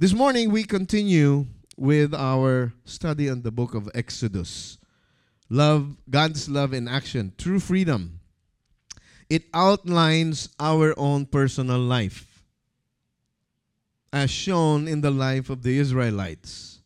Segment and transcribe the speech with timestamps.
[0.00, 4.78] This morning we continue with our study on the book of Exodus.
[5.50, 8.20] Love, God's love in action, true freedom.
[9.28, 12.44] It outlines our own personal life,
[14.12, 16.78] as shown in the life of the Israelites.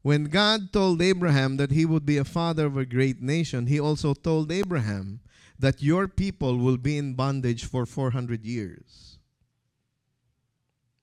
[0.00, 3.78] When God told Abraham that he would be a father of a great nation, he
[3.78, 5.20] also told Abraham
[5.58, 9.18] that your people will be in bondage for 400 years.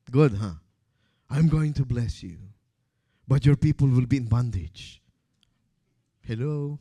[0.09, 0.53] Good, huh?
[1.31, 2.37] I'm going to bless you,
[3.25, 5.01] but your people will be in bondage.
[6.27, 6.77] Hello?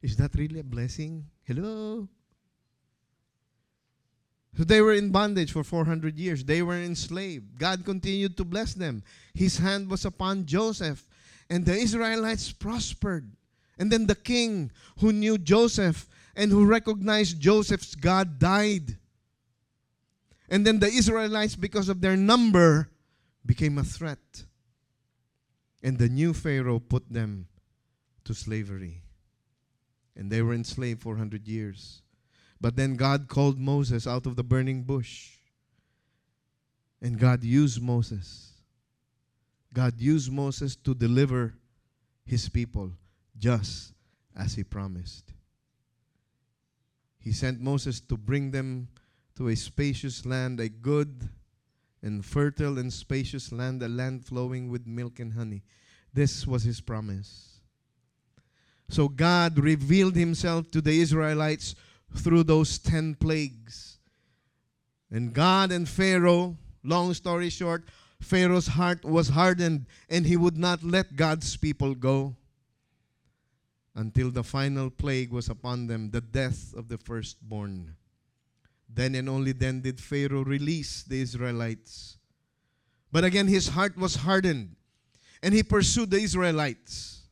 [0.00, 1.26] Is that really a blessing?
[1.42, 2.08] Hello?
[4.56, 6.44] So they were in bondage for 400 years.
[6.44, 7.58] They were enslaved.
[7.58, 9.02] God continued to bless them.
[9.34, 11.08] His hand was upon Joseph,
[11.50, 13.32] and the Israelites prospered.
[13.76, 14.70] And then the king
[15.00, 18.98] who knew Joseph and who recognized Joseph's God died.
[20.48, 22.90] And then the Israelites, because of their number,
[23.44, 24.44] became a threat.
[25.82, 27.46] And the new Pharaoh put them
[28.24, 29.02] to slavery.
[30.16, 32.02] And they were enslaved 400 years.
[32.60, 35.32] But then God called Moses out of the burning bush.
[37.02, 38.52] And God used Moses.
[39.74, 41.54] God used Moses to deliver
[42.24, 42.92] his people
[43.36, 43.92] just
[44.34, 45.32] as he promised.
[47.18, 48.88] He sent Moses to bring them
[49.36, 51.28] to a spacious land, a good
[52.04, 55.62] and fertile and spacious land, a land flowing with milk and honey.
[56.12, 57.60] This was his promise.
[58.90, 61.74] So God revealed himself to the Israelites
[62.14, 63.98] through those 10 plagues.
[65.10, 67.84] And God and Pharaoh, long story short,
[68.20, 72.36] Pharaoh's heart was hardened and he would not let God's people go
[73.94, 77.94] until the final plague was upon them, the death of the firstborn.
[78.94, 82.16] Then and only then did Pharaoh release the Israelites.
[83.10, 84.76] But again, his heart was hardened,
[85.42, 87.22] and he pursued the Israelites.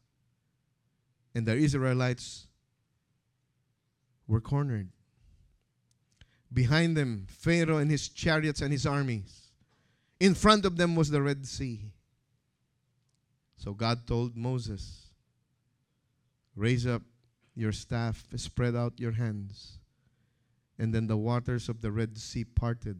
[1.34, 2.46] And the Israelites
[4.26, 4.88] were cornered.
[6.52, 9.52] Behind them, Pharaoh and his chariots and his armies.
[10.20, 11.92] In front of them was the Red Sea.
[13.56, 15.06] So God told Moses,
[16.54, 17.02] Raise up
[17.54, 19.78] your staff, spread out your hands
[20.78, 22.98] and then the waters of the Red Sea parted.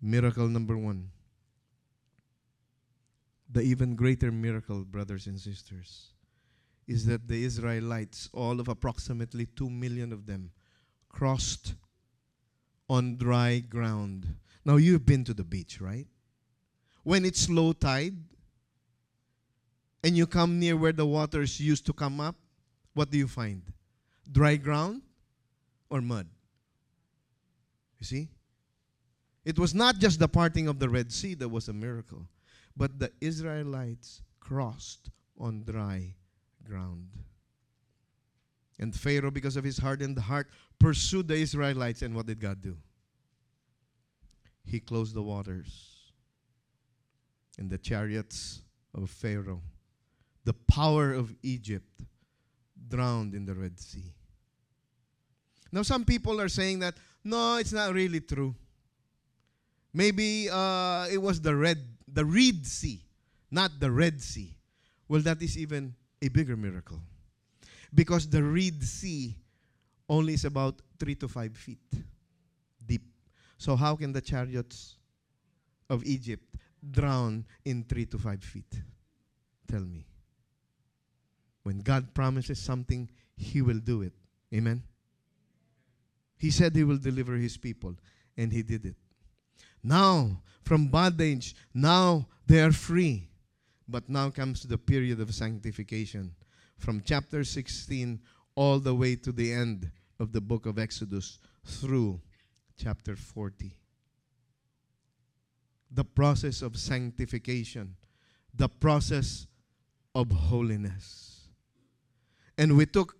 [0.00, 1.10] Miracle number one.
[3.50, 6.14] The even greater miracle, brothers and sisters,
[6.88, 10.50] is that the Israelites, all of approximately two million of them,
[11.08, 11.74] crossed
[12.88, 14.36] on dry ground.
[14.64, 16.06] Now, you've been to the beach, right?
[17.04, 18.16] When it's low tide
[20.04, 22.36] and you come near where the waters used to come up,
[22.94, 23.62] what do you find?
[24.30, 25.02] Dry ground?
[25.92, 26.26] Or mud.
[27.98, 28.28] You see?
[29.44, 32.26] It was not just the parting of the Red Sea that was a miracle,
[32.74, 36.14] but the Israelites crossed on dry
[36.64, 37.10] ground.
[38.78, 40.48] And Pharaoh, because of his hardened heart,
[40.78, 42.00] pursued the Israelites.
[42.00, 42.78] And what did God do?
[44.64, 46.12] He closed the waters.
[47.58, 48.62] And the chariots
[48.94, 49.60] of Pharaoh,
[50.44, 52.02] the power of Egypt,
[52.88, 54.14] drowned in the Red Sea.
[55.72, 56.94] Now, some people are saying that,
[57.24, 58.54] no, it's not really true.
[59.94, 63.02] Maybe uh, it was the red, the Reed Sea,
[63.50, 64.54] not the Red Sea.
[65.08, 67.00] Well, that is even a bigger miracle.
[67.94, 69.36] Because the Reed Sea
[70.08, 71.78] only is about three to five feet
[72.86, 73.02] deep.
[73.58, 74.96] So how can the chariots
[75.88, 76.56] of Egypt
[76.90, 78.80] drown in three to five feet?
[79.70, 80.06] Tell me.
[81.62, 84.12] When God promises something, He will do it.
[84.54, 84.82] Amen.
[86.42, 87.94] He said he will deliver his people,
[88.36, 88.96] and he did it.
[89.80, 93.28] Now, from bondage, now they are free.
[93.86, 96.34] But now comes the period of sanctification.
[96.78, 98.18] From chapter 16
[98.56, 102.20] all the way to the end of the book of Exodus through
[102.76, 103.76] chapter 40.
[105.92, 107.94] The process of sanctification,
[108.52, 109.46] the process
[110.12, 111.50] of holiness.
[112.58, 113.14] And we took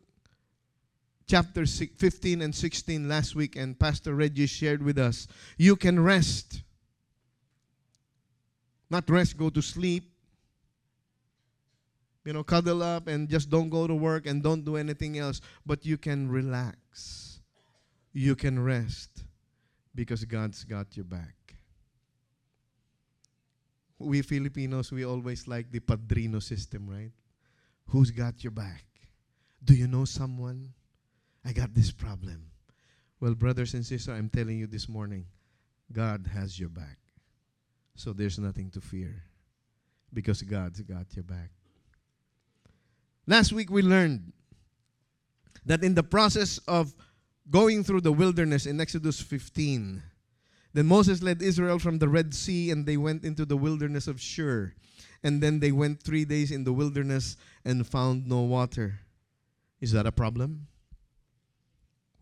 [1.27, 5.27] chapter 15 and 16 last week, and Pastor Reggie shared with us.
[5.57, 6.63] You can rest.
[8.91, 10.05] Not rest, go to sleep.
[12.25, 15.41] You know, cuddle up and just don't go to work and don't do anything else.
[15.67, 17.41] But you can relax.
[18.13, 19.25] You can rest
[19.95, 21.35] because God's got your back.
[23.99, 27.13] We Filipinos, we always like the padrino system, right?
[27.87, 28.85] Who's got your back?
[29.65, 30.75] Do you know someone?
[31.45, 32.51] I got this problem.
[33.21, 35.27] Well, brothers and sisters, I'm telling you this morning,
[35.93, 36.99] God has your back.
[37.95, 39.23] So there's nothing to fear
[40.13, 41.51] because God's got your back.
[43.27, 44.33] Last week we learned
[45.65, 46.95] that in the process of
[47.51, 50.03] going through the wilderness in Exodus 15,
[50.73, 54.21] then Moses led Israel from the Red Sea and they went into the wilderness of
[54.21, 54.75] Shur.
[55.23, 59.01] And then they went three days in the wilderness and found no water.
[59.81, 60.67] Is that a problem?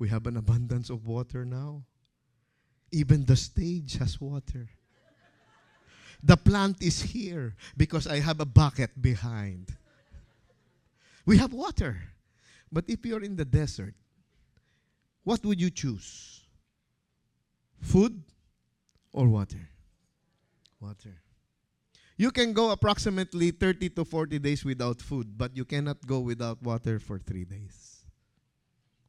[0.00, 1.84] We have an abundance of water now.
[2.90, 4.70] Even the stage has water.
[6.22, 9.76] The plant is here because I have a bucket behind.
[11.26, 12.00] We have water.
[12.72, 13.94] But if you're in the desert,
[15.22, 16.40] what would you choose?
[17.82, 18.22] Food
[19.12, 19.68] or water?
[20.80, 21.20] Water.
[22.16, 26.62] You can go approximately 30 to 40 days without food, but you cannot go without
[26.62, 28.00] water for three days.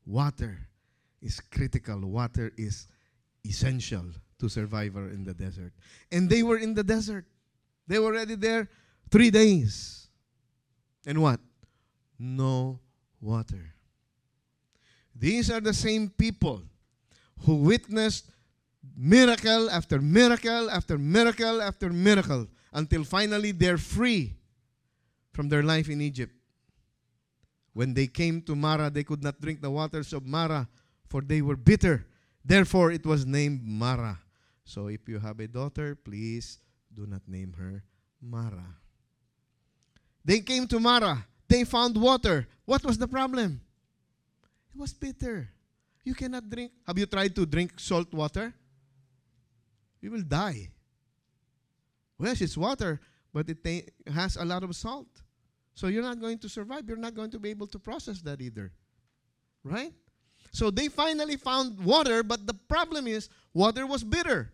[0.06, 0.68] Water
[1.22, 2.00] is critical.
[2.00, 2.88] Water is
[3.46, 4.06] essential
[4.40, 5.74] to survivor in the desert.
[6.12, 7.26] And they were in the desert.
[7.88, 8.70] They were already there
[9.10, 10.08] three days.
[11.06, 11.40] And what?
[12.18, 12.80] No
[13.20, 13.74] water.
[15.16, 16.64] These are the same people
[17.46, 18.26] who witnessed
[18.96, 24.36] miracle after miracle after miracle after miracle until finally they're free
[25.34, 26.34] from their life in Egypt.
[27.74, 30.68] When they came to Marah, they could not drink the waters of Marah,
[31.12, 32.08] for they were bitter.
[32.44, 34.18] Therefore, it was named Marah.
[34.64, 36.58] So, if you have a daughter, please
[36.96, 37.84] do not name her
[38.22, 38.80] Mara.
[40.24, 41.28] They came to Marah.
[41.50, 42.48] They found water.
[42.64, 43.60] What was the problem?
[44.74, 45.50] It was bitter.
[46.06, 46.72] You cannot drink.
[46.88, 48.54] Have you tried to drink salt water?
[50.00, 50.70] You will die.
[52.18, 53.02] Well, it's water,
[53.34, 55.10] but it has a lot of salt.
[55.74, 56.88] So you're not going to survive.
[56.88, 58.72] You're not going to be able to process that either.
[59.64, 59.94] Right?
[60.52, 64.52] So they finally found water, but the problem is water was bitter.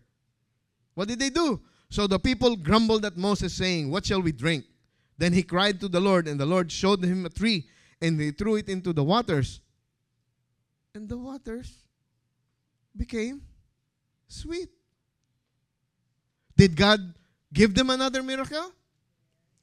[0.94, 1.60] What did they do?
[1.90, 4.64] So the people grumbled at Moses, saying, What shall we drink?
[5.16, 7.66] Then he cried to the Lord, and the Lord showed him a tree,
[8.00, 9.60] and he threw it into the waters.
[10.94, 11.72] And the waters
[12.96, 13.42] became
[14.28, 14.68] sweet.
[16.56, 17.14] Did God
[17.52, 18.72] Give them another miracle?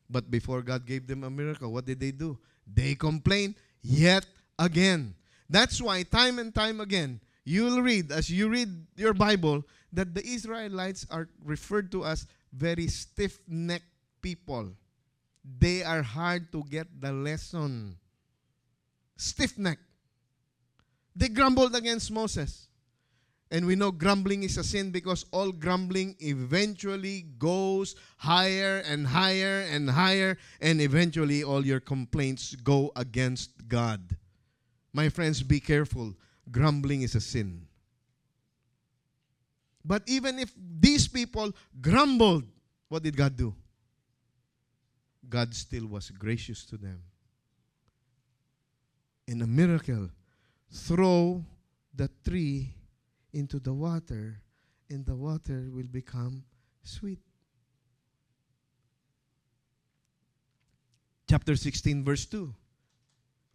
[0.09, 2.37] But before God gave them a miracle, what did they do?
[2.65, 4.25] They complained yet
[4.57, 5.15] again.
[5.49, 9.63] That's why, time and time again, you'll read, as you read your Bible,
[9.93, 13.85] that the Israelites are referred to as very stiff necked
[14.21, 14.71] people.
[15.43, 17.97] They are hard to get the lesson.
[19.15, 19.83] Stiff necked.
[21.15, 22.67] They grumbled against Moses.
[23.51, 29.61] And we know grumbling is a sin because all grumbling eventually goes higher and higher
[29.71, 34.17] and higher, and eventually all your complaints go against God.
[34.95, 36.15] My friends, be careful.
[36.49, 37.67] Grumbling is a sin.
[39.83, 41.51] But even if these people
[41.81, 42.45] grumbled,
[42.87, 43.53] what did God do?
[45.27, 47.01] God still was gracious to them.
[49.27, 50.09] In a miracle,
[50.71, 51.43] throw
[51.93, 52.73] the tree
[53.33, 54.39] into the water,
[54.89, 56.45] and the water will become
[56.83, 57.19] sweet.
[61.27, 62.53] Chapter 16, verse 2.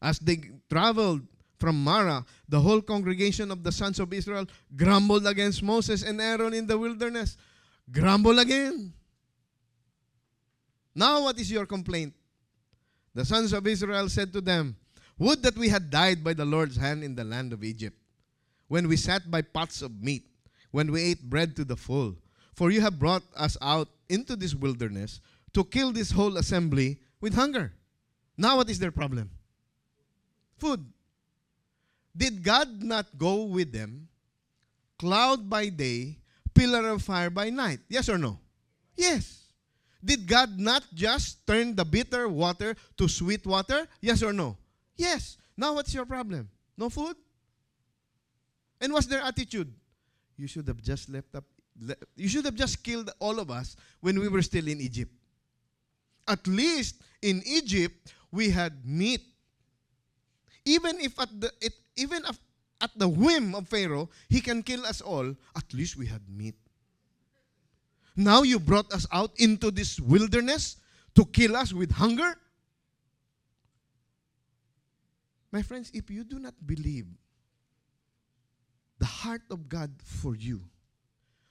[0.00, 1.22] As they traveled
[1.58, 6.54] from Marah, the whole congregation of the sons of Israel grumbled against Moses and Aaron
[6.54, 7.36] in the wilderness.
[7.90, 8.92] Grumble again.
[10.94, 12.14] Now, what is your complaint?
[13.14, 14.76] The sons of Israel said to them,
[15.18, 17.96] Would that we had died by the Lord's hand in the land of Egypt
[18.70, 20.24] when we sat by pots of meat,
[20.70, 22.14] when we ate bread to the full.
[22.54, 25.20] For you have brought us out into this wilderness
[25.54, 27.72] to kill this whole assembly with hunger.
[28.36, 29.30] Now, what is their problem?
[30.60, 30.84] Food.
[32.16, 34.08] Did God not go with them?
[34.98, 36.18] Cloud by day,
[36.54, 37.80] pillar of fire by night.
[37.88, 38.38] Yes or no?
[38.94, 39.40] Yes.
[40.04, 43.86] Did God not just turn the bitter water to sweet water?
[44.00, 44.56] Yes or no?
[44.96, 45.38] Yes.
[45.56, 46.48] Now, what's your problem?
[46.76, 47.16] No food?
[48.80, 49.72] And what's their attitude?
[50.36, 51.44] You should have just left up,
[52.16, 55.12] you should have just killed all of us when we were still in Egypt.
[56.26, 59.22] At least in Egypt, we had meat.
[60.64, 62.22] Even if at the, it, even
[62.80, 66.54] at the whim of Pharaoh, he can kill us all, at least we had meat.
[68.16, 70.76] Now you brought us out into this wilderness
[71.14, 72.36] to kill us with hunger?
[75.52, 77.06] My friends, if you do not believe
[79.00, 80.60] the heart of God for you.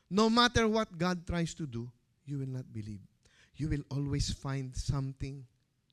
[0.09, 1.91] No matter what God tries to do,
[2.25, 3.01] you will not believe.
[3.55, 5.45] You will always find something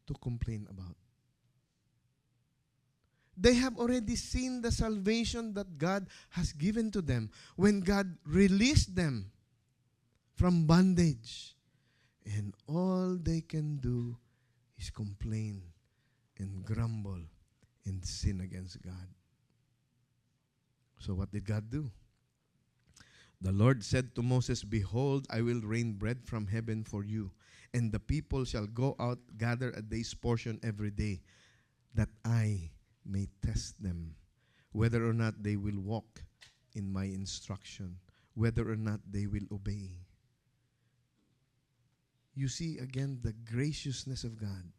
[0.06, 0.96] to complain about.
[3.36, 8.96] They have already seen the salvation that God has given to them when God released
[8.96, 9.30] them
[10.34, 11.54] from bondage.
[12.24, 14.16] And all they can do
[14.78, 15.62] is complain
[16.38, 17.20] and grumble
[17.84, 19.08] and sin against God.
[20.98, 21.90] So, what did God do?
[23.40, 27.30] The Lord said to Moses, Behold, I will rain bread from heaven for you,
[27.74, 31.20] and the people shall go out, gather a day's portion every day,
[31.94, 32.70] that I
[33.08, 34.14] may test them,
[34.72, 36.22] whether or not they will walk
[36.74, 37.96] in my instruction,
[38.34, 39.90] whether or not they will obey.
[42.34, 44.72] You see again the graciousness of God.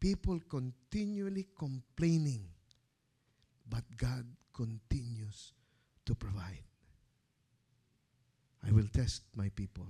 [0.00, 2.44] People continually complaining,
[3.68, 4.24] but God
[4.54, 5.52] continues
[6.06, 6.62] to provide.
[8.66, 9.86] I will test my people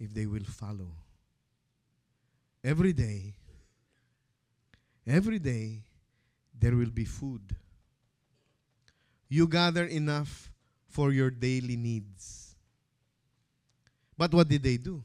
[0.00, 0.90] if they will follow.
[2.64, 3.36] Every day,
[5.06, 5.84] every day,
[6.58, 7.40] there will be food.
[9.28, 10.50] You gather enough
[10.88, 12.54] for your daily needs.
[14.16, 15.02] But what did they do?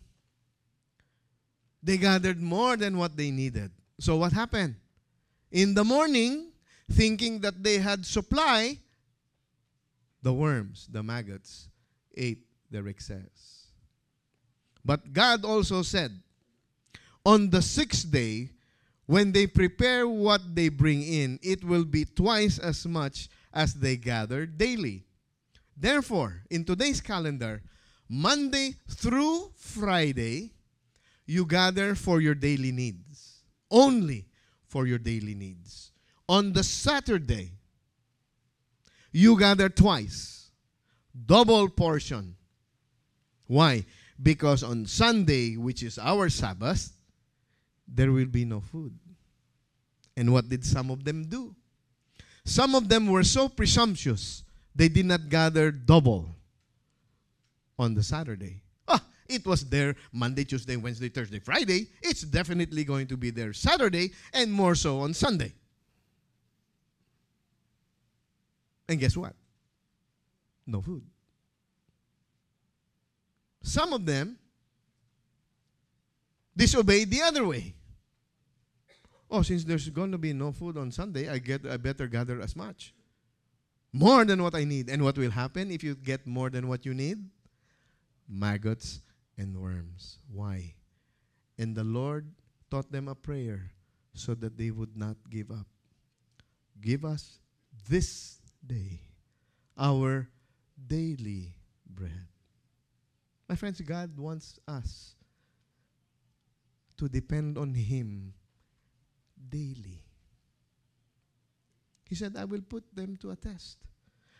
[1.82, 3.72] They gathered more than what they needed.
[4.00, 4.75] So what happened?
[5.51, 6.51] In the morning,
[6.92, 8.77] thinking that they had supply,
[10.22, 11.70] the worms, the maggots,
[12.16, 13.68] ate their excess.
[14.84, 16.12] But God also said,
[17.25, 18.50] on the sixth day,
[19.08, 23.96] when they prepare what they bring in, it will be twice as much as they
[23.96, 25.06] gather daily.
[25.76, 27.64] Therefore, in today's calendar,
[28.10, 30.52] Monday through Friday,
[31.26, 33.44] you gather for your daily needs.
[33.72, 34.28] Only
[34.68, 35.92] for your daily needs.
[36.28, 37.52] On the Saturday,
[39.14, 40.52] you gather twice,
[41.26, 42.36] double portion.
[43.46, 43.86] Why?
[44.22, 46.97] Because on Sunday, which is our Sabbath,
[47.88, 48.98] there will be no food.
[50.15, 51.56] And what did some of them do?
[52.44, 54.44] Some of them were so presumptuous,
[54.75, 56.29] they did not gather double
[57.77, 58.62] on the Saturday.
[58.88, 61.89] Ah, it was there Monday, Tuesday, Wednesday, Thursday, Friday.
[62.01, 65.53] It's definitely going to be there Saturday and more so on Sunday.
[68.88, 69.34] And guess what?
[70.65, 71.03] No food.
[73.62, 74.38] Some of them
[76.56, 77.75] disobeyed the other way.
[79.29, 82.39] Oh, since there's going to be no food on Sunday, I get I better gather
[82.39, 82.93] as much.
[83.91, 84.89] More than what I need.
[84.89, 87.17] And what will happen if you get more than what you need?
[88.27, 89.01] Maggots
[89.38, 90.19] and worms.
[90.31, 90.75] Why?
[91.57, 92.31] And the Lord
[92.69, 93.72] taught them a prayer
[94.13, 95.67] so that they would not give up.
[96.79, 97.39] Give us
[97.89, 99.01] this day
[99.77, 100.29] our
[100.88, 101.55] daily
[101.89, 102.27] bread.
[103.48, 105.15] My friends, God wants us
[106.98, 108.34] to depend on Him
[109.50, 110.01] daily.
[112.08, 113.77] He said, I will put them to a test.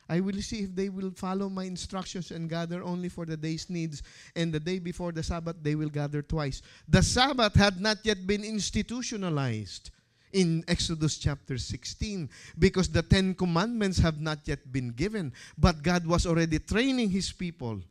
[0.10, 3.70] I will see if they will follow my instructions and gather only for the day's
[3.70, 4.04] needs,
[4.36, 6.62] and the day before the Sabbath they will gather twice.
[6.88, 9.92] The Sabbath had not yet been institutionalized
[10.32, 16.06] in Exodus chapter 16 because the Ten Commandments have not yet been given, but God
[16.08, 17.82] was already training His people.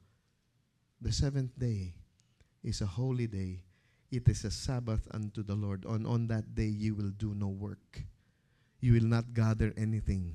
[1.01, 1.93] The seventh day
[2.65, 3.66] is a holy day
[4.11, 5.85] it is a Sabbath unto the Lord.
[5.87, 8.03] On, on that day you will do no work.
[8.81, 10.35] You will not gather anything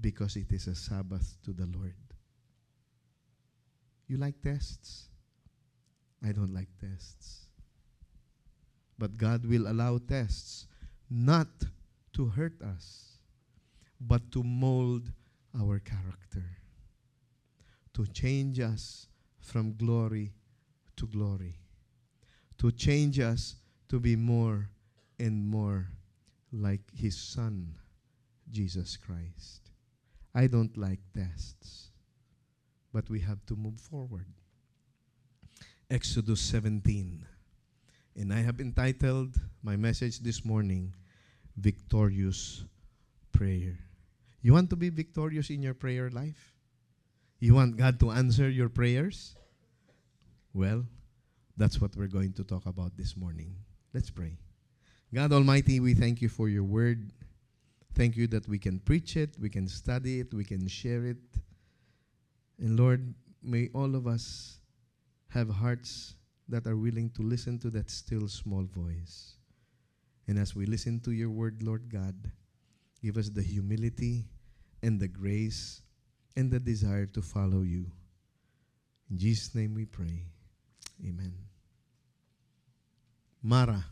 [0.00, 1.94] because it is a Sabbath to the Lord.
[4.06, 5.08] You like tests?
[6.24, 7.46] I don't like tests.
[8.98, 10.66] But God will allow tests
[11.10, 11.48] not
[12.14, 13.18] to hurt us,
[14.00, 15.10] but to mold
[15.58, 16.44] our character,
[17.94, 19.08] to change us
[19.40, 20.32] from glory
[20.96, 21.54] to glory
[22.58, 23.56] to change us
[23.88, 24.68] to be more
[25.18, 25.88] and more
[26.52, 27.74] like His Son,
[28.50, 29.70] Jesus Christ.
[30.34, 31.90] I don't like tests,
[32.92, 34.26] but we have to move forward.
[35.90, 37.24] Exodus 17.
[38.16, 40.94] And I have entitled my message this morning,
[41.56, 42.64] Victorious
[43.32, 43.78] Prayer.
[44.42, 46.54] You want to be victorious in your prayer life?
[47.40, 49.36] You want God to answer your prayers?
[50.52, 50.84] Well,
[51.58, 53.54] that's what we're going to talk about this morning.
[53.92, 54.38] Let's pray.
[55.12, 57.10] God Almighty, we thank you for your word.
[57.94, 61.16] Thank you that we can preach it, we can study it, we can share it.
[62.60, 63.12] And Lord,
[63.42, 64.58] may all of us
[65.30, 66.14] have hearts
[66.48, 69.34] that are willing to listen to that still small voice.
[70.28, 72.14] And as we listen to your word, Lord God,
[73.02, 74.26] give us the humility
[74.82, 75.82] and the grace
[76.36, 77.86] and the desire to follow you.
[79.10, 80.22] In Jesus' name we pray.
[81.04, 81.47] Amen.
[83.48, 83.86] Marah.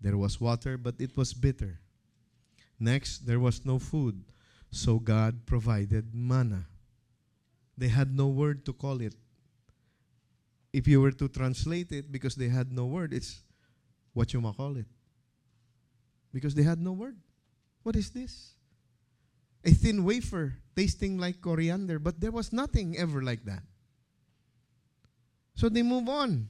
[0.00, 1.80] There was water, but it was bitter.
[2.78, 4.22] Next, there was no food,
[4.70, 6.66] so God provided manna.
[7.76, 9.14] They had no word to call it.
[10.70, 13.40] if you were to translate it, because they had no word, it's
[14.12, 14.86] what you ma call it.
[16.30, 17.16] Because they had no word.
[17.82, 18.52] What is this?
[19.64, 23.64] A thin wafer tasting like coriander, but there was nothing ever like that.
[25.56, 26.48] So they move on.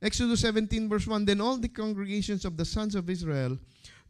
[0.00, 3.58] Exodus 17, verse 1 Then all the congregations of the sons of Israel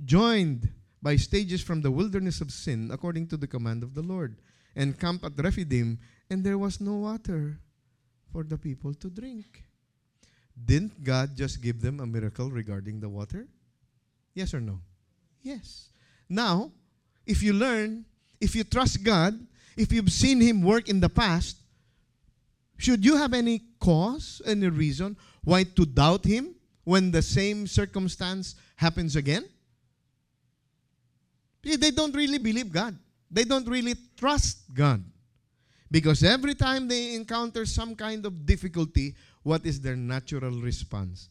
[0.05, 0.69] joined
[1.01, 4.37] by stages from the wilderness of Sin, according to the command of the Lord,
[4.77, 7.59] and camped at Rephidim, and there was no water
[8.33, 9.65] for the people to drink.
[10.65, 13.47] Didn't God just give them a miracle regarding the water?
[14.35, 14.81] Yes or no?
[15.43, 15.91] Yes.
[16.29, 16.73] Now,
[17.27, 18.05] if you learn,
[18.41, 19.35] if you trust God,
[19.77, 21.57] if you've seen Him work in the past,
[22.77, 25.17] should you have any cause, any reason
[25.49, 29.49] why to doubt Him when the same circumstance happens again?
[31.63, 32.95] They don't really believe God.
[33.31, 35.03] They don't really trust God.
[35.91, 41.31] Because every time they encounter some kind of difficulty, what is their natural response?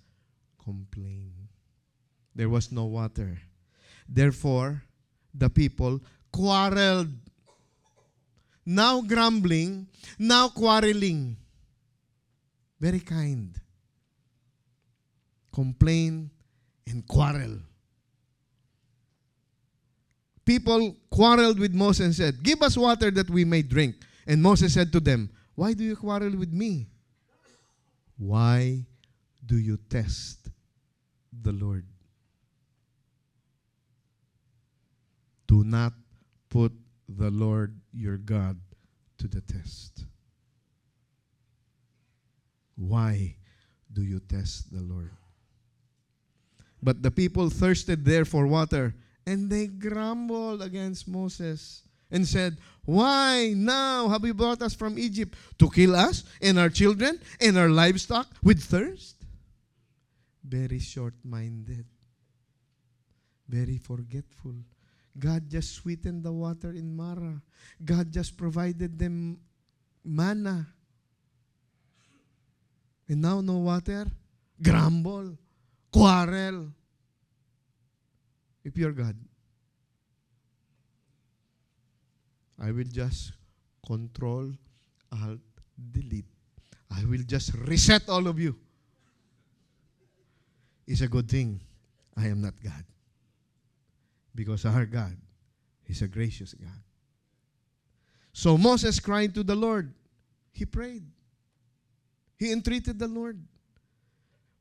[0.63, 1.31] Complain.
[2.33, 3.37] There was no water.
[4.09, 4.81] Therefore,
[5.31, 7.13] the people quarreled.
[8.65, 11.37] Now grumbling, now quarreling.
[12.79, 13.53] Very kind.
[15.57, 16.29] Complain
[16.85, 17.57] and quarrel.
[20.45, 23.95] People quarreled with Moses and said, Give us water that we may drink.
[24.27, 26.85] And Moses said to them, Why do you quarrel with me?
[28.19, 28.85] Why
[29.43, 30.47] do you test
[31.41, 31.87] the Lord?
[35.47, 35.93] Do not
[36.51, 36.71] put
[37.09, 38.59] the Lord your God
[39.17, 40.05] to the test.
[42.75, 43.37] Why
[43.91, 45.09] do you test the Lord?
[46.87, 53.51] But the people thirsted there for water, and they grumbled against Moses and said, Why
[53.57, 57.67] now have you brought us from Egypt to kill us and our children and our
[57.67, 59.17] livestock with thirst?
[60.47, 61.83] Very short minded,
[63.49, 64.55] very forgetful.
[65.19, 67.41] God just sweetened the water in Marah.
[67.83, 69.41] God just provided them
[70.05, 70.65] manna.
[73.09, 74.07] And now no water?
[74.63, 75.35] Grumble,
[75.91, 76.67] quarrel.
[78.63, 79.15] If you're God,
[82.61, 83.33] I will just
[83.85, 84.51] control,
[85.11, 85.39] alt,
[85.91, 86.25] delete.
[86.91, 88.55] I will just reset all of you.
[90.85, 91.61] It's a good thing
[92.15, 92.83] I am not God.
[94.33, 95.15] Because our God
[95.85, 96.81] is a gracious God.
[98.33, 99.93] So Moses cried to the Lord.
[100.51, 101.03] He prayed.
[102.37, 103.39] He entreated the Lord.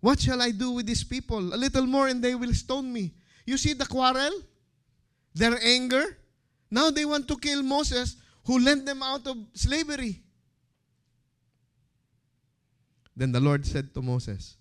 [0.01, 1.39] What shall I do with these people?
[1.39, 3.15] A little more and they will stone me.
[3.45, 4.43] You see the quarrel?
[5.35, 6.19] Their anger?
[6.71, 10.23] Now they want to kill Moses who led them out of slavery.
[13.17, 14.57] Then the Lord said to Moses,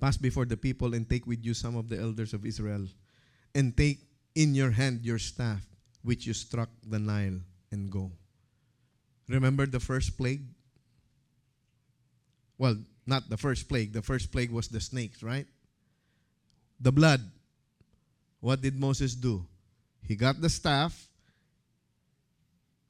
[0.00, 2.86] Pass before the people and take with you some of the elders of Israel,
[3.54, 3.98] and take
[4.34, 5.66] in your hand your staff,
[6.02, 7.40] which you struck the Nile,
[7.70, 8.12] and go.
[9.28, 10.42] Remember the first plague?
[12.56, 13.92] Well, not the first plague.
[13.92, 15.46] The first plague was the snakes, right?
[16.80, 17.22] The blood.
[18.40, 19.44] What did Moses do?
[20.06, 21.08] He got the staff,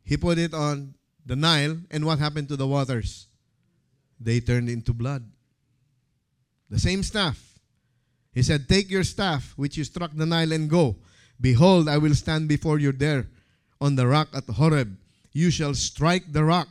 [0.09, 0.94] he put it on
[1.26, 3.26] the Nile, and what happened to the waters?
[4.18, 5.22] They turned into blood.
[6.70, 7.38] The same staff.
[8.33, 10.96] He said, Take your staff, which you struck the Nile, and go.
[11.38, 13.26] Behold, I will stand before you there
[13.83, 14.96] on the rock at Horeb.
[15.33, 16.68] You shall strike the rock,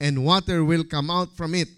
[0.00, 1.68] and water will come out from it,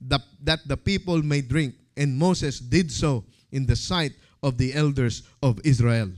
[0.00, 1.74] that the people may drink.
[1.96, 6.10] And Moses did so in the sight of the elders of Israel.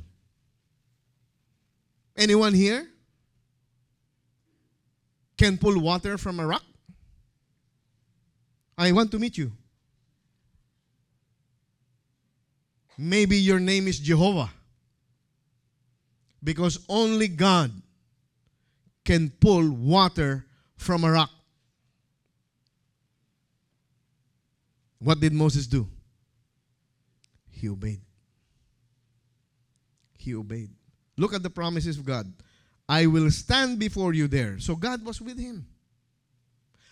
[2.17, 2.87] Anyone here
[5.37, 6.63] can pull water from a rock?
[8.79, 9.53] I want to meet you.
[12.97, 14.51] Maybe your name is Jehovah.
[16.45, 17.73] Because only God
[19.05, 21.31] can pull water from a rock.
[25.03, 25.89] What did Moses do?
[27.51, 28.01] He obeyed.
[30.17, 30.71] He obeyed.
[31.17, 32.33] Look at the promises of God.
[32.89, 34.59] I will stand before you there.
[34.59, 35.67] So God was with him.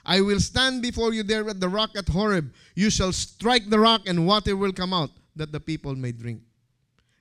[0.05, 2.53] I will stand before you there at the rock at Horeb.
[2.75, 6.41] You shall strike the rock, and water will come out, that the people may drink.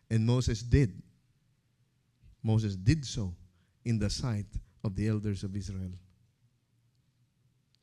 [0.10, 1.02] And Moses did.
[2.42, 3.36] Moses did so
[3.86, 4.48] in the sight
[4.84, 5.92] of the elders of Israel.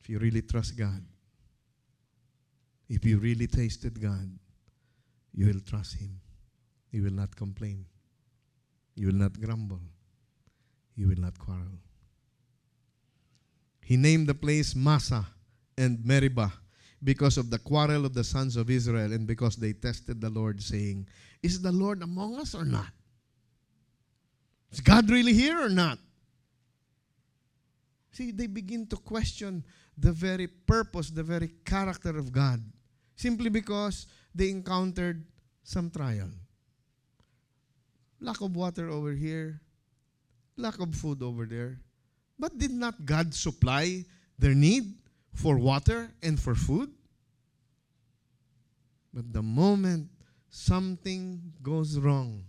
[0.01, 1.03] If you really trust God,
[2.89, 4.29] if you really tasted God,
[5.33, 6.19] you will trust Him.
[6.91, 7.85] You will not complain.
[8.95, 9.81] You will not grumble.
[10.95, 11.79] You will not quarrel.
[13.81, 15.27] He named the place Massah
[15.77, 16.51] and Meribah
[17.03, 20.61] because of the quarrel of the sons of Israel and because they tested the Lord,
[20.61, 21.07] saying,
[21.43, 22.87] Is the Lord among us or not?
[24.71, 25.99] Is God really here or not?
[28.11, 29.63] See, they begin to question
[29.97, 32.61] the very purpose, the very character of God,
[33.17, 35.25] simply because they encountered
[35.63, 36.29] some trial.
[38.21, 39.59] Lack of water over here,
[40.55, 41.81] lack of food over there.
[42.39, 44.05] But did not God supply
[44.37, 44.93] their need
[45.33, 46.93] for water and for food?
[49.13, 50.09] But the moment
[50.49, 52.43] something goes wrong,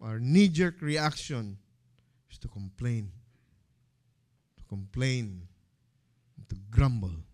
[0.00, 1.58] our knee jerk reaction
[2.30, 3.12] is to complain,
[4.56, 5.42] to complain,
[6.48, 7.25] to grumble.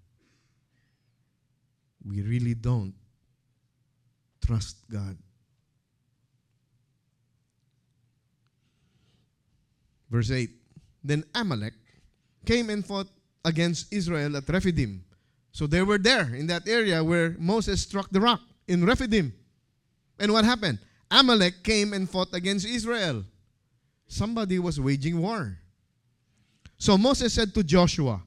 [2.05, 2.95] We really don't
[4.45, 5.17] trust God.
[10.11, 10.51] Verse 8
[11.03, 11.75] Then Amalek
[12.45, 13.09] came and fought
[13.45, 15.05] against Israel at Rephidim.
[15.53, 19.33] So they were there in that area where Moses struck the rock in Rephidim.
[20.19, 20.79] And what happened?
[21.11, 23.25] Amalek came and fought against Israel.
[24.09, 25.59] Somebody was waging war.
[26.79, 28.23] So Moses said to Joshua,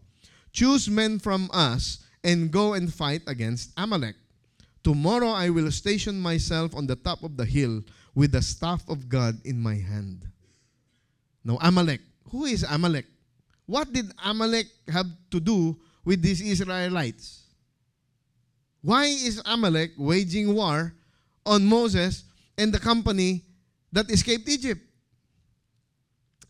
[0.52, 4.16] Choose men from us and go and fight against Amalek.
[4.84, 7.84] Tomorrow I will station myself on the top of the hill
[8.16, 10.26] with the staff of God in my hand.
[11.44, 12.02] Now, Amalek.
[12.32, 13.06] Who is Amalek?
[13.68, 17.46] What did Amalek have to do with these Israelites?
[18.82, 20.94] Why is Amalek waging war
[21.46, 22.24] on Moses
[22.58, 23.46] and the company
[23.92, 24.82] that escaped Egypt?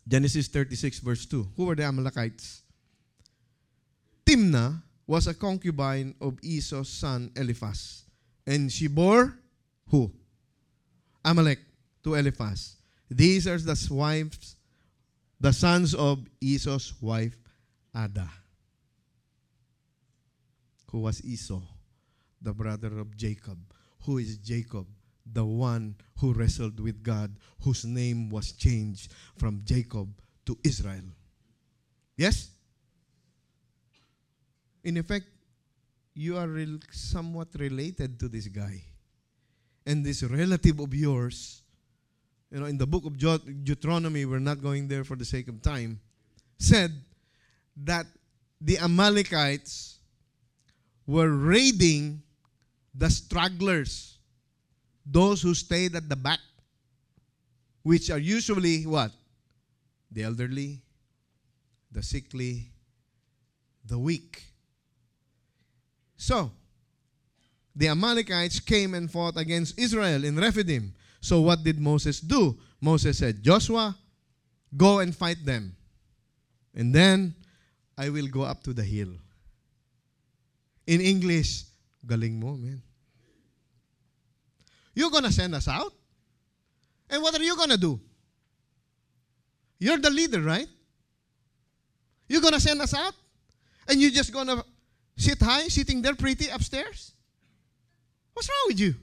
[0.08, 1.48] Genesis 36, verse 2.
[1.56, 2.62] Who were the Amalekites?
[4.24, 8.04] Timnah was a concubine of Esau's son Eliphaz.
[8.46, 9.38] And she bore
[9.88, 10.12] who?
[11.24, 11.60] Amalek
[12.02, 12.76] to Eliphaz.
[13.10, 14.56] These are the wives,
[15.40, 17.36] the sons of Esau's wife,
[17.94, 18.30] Adah.
[20.90, 21.62] Who was Esau?
[22.42, 23.58] The brother of Jacob.
[24.04, 24.86] Who is Jacob?
[25.32, 30.08] The one who wrestled with God, whose name was changed from Jacob
[30.46, 31.02] to Israel.
[32.16, 32.50] Yes?
[34.86, 35.26] In effect,
[36.14, 38.84] you are rel- somewhat related to this guy.
[39.84, 41.62] And this relative of yours,
[42.52, 45.60] you know, in the book of Deuteronomy, we're not going there for the sake of
[45.60, 45.98] time,
[46.56, 46.92] said
[47.82, 48.06] that
[48.60, 49.98] the Amalekites
[51.04, 52.22] were raiding
[52.94, 54.18] the stragglers,
[55.04, 56.38] those who stayed at the back,
[57.82, 59.10] which are usually what?
[60.12, 60.80] The elderly,
[61.90, 62.70] the sickly,
[63.84, 64.44] the weak.
[66.16, 66.50] So,
[67.74, 70.94] the Amalekites came and fought against Israel in Rephidim.
[71.20, 72.58] So, what did Moses do?
[72.80, 73.96] Moses said, Joshua,
[74.76, 75.76] go and fight them.
[76.74, 77.34] And then
[77.96, 79.12] I will go up to the hill.
[80.86, 81.64] In English,
[82.06, 82.80] galing mo, man.
[84.94, 85.92] You're to send us out?
[87.10, 88.00] And what are you to do?
[89.78, 90.68] You're the leader, right?
[92.28, 93.14] You're to send us out?
[93.88, 94.64] And you're just to
[95.16, 97.12] sit high, sitting there pretty upstairs?
[98.32, 98.94] What's wrong with you?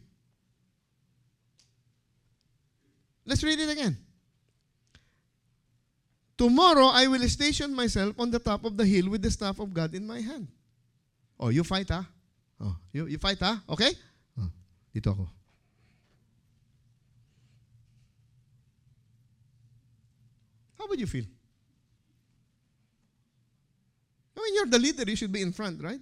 [3.26, 3.98] Let's read it again.
[6.38, 9.74] Tomorrow I will station myself on the top of the hill with the staff of
[9.74, 10.48] God in my hand.
[11.40, 12.06] Oh, you fight, ah?
[12.60, 13.62] Oh, you, you fight, ah?
[13.70, 13.92] Okay?
[14.40, 14.50] Oh,
[14.94, 15.30] dito ako.
[20.78, 21.26] How would you feel?
[24.44, 25.10] I mean, you're the leader.
[25.10, 26.02] You should be in front, right?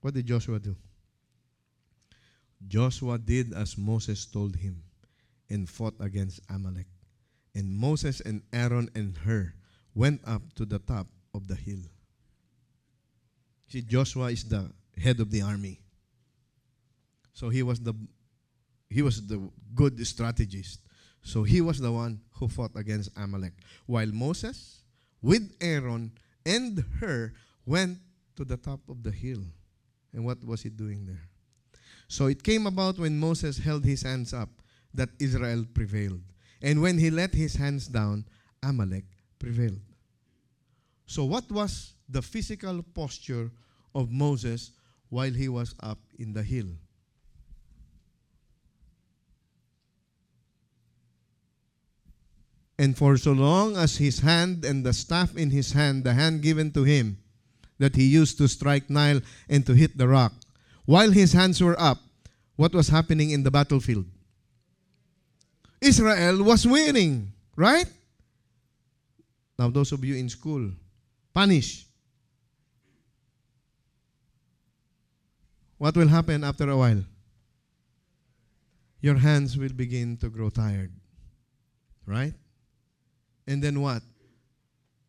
[0.00, 0.76] What did Joshua do?
[2.68, 4.82] Joshua did as Moses told him
[5.50, 6.86] and fought against Amalek.
[7.54, 9.52] And Moses and Aaron and Hur
[9.94, 11.82] went up to the top of the hill.
[13.68, 15.80] See, Joshua is the head of the army.
[17.32, 17.94] So he was the
[18.88, 20.80] he was the good strategist.
[21.22, 23.54] So he was the one who fought against Amalek.
[23.86, 24.81] While Moses
[25.22, 26.12] with Aaron
[26.44, 27.32] and Hur
[27.64, 27.98] went
[28.36, 29.42] to the top of the hill.
[30.12, 31.28] And what was he doing there?
[32.08, 34.50] So it came about when Moses held his hands up
[34.92, 36.20] that Israel prevailed.
[36.60, 38.26] And when he let his hands down,
[38.62, 39.04] Amalek
[39.38, 39.80] prevailed.
[41.06, 43.50] So, what was the physical posture
[43.94, 44.70] of Moses
[45.08, 46.68] while he was up in the hill?
[52.78, 56.42] And for so long as his hand and the staff in his hand, the hand
[56.42, 57.18] given to him
[57.78, 60.32] that he used to strike Nile and to hit the rock,
[60.84, 61.98] while his hands were up,
[62.56, 64.06] what was happening in the battlefield?
[65.80, 67.86] Israel was winning, right?
[69.58, 70.70] Now, those of you in school,
[71.34, 71.86] punish.
[75.78, 77.02] What will happen after a while?
[79.00, 80.92] Your hands will begin to grow tired,
[82.06, 82.34] right?
[83.46, 84.02] And then what?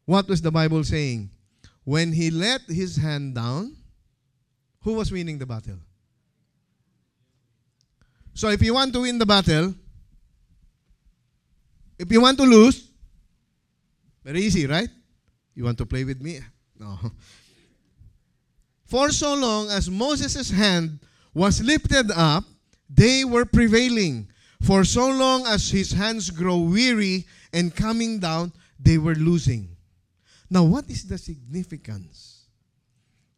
[0.06, 1.30] What was the Bible saying?
[1.84, 3.76] When he let his hand down,
[4.82, 5.78] who was winning the battle?
[8.34, 9.74] So if you want to win the battle,
[12.00, 12.90] if you want to lose,
[14.24, 14.90] very easy, right?
[15.56, 16.40] You want to play with me?
[16.80, 16.98] No.
[18.86, 21.00] For so long as Moses' hand
[21.34, 22.44] was lifted up,
[22.90, 24.30] they were prevailing.
[24.62, 29.78] For so long as his hands grow weary and coming down, they were losing.
[30.50, 32.46] Now, what is the significance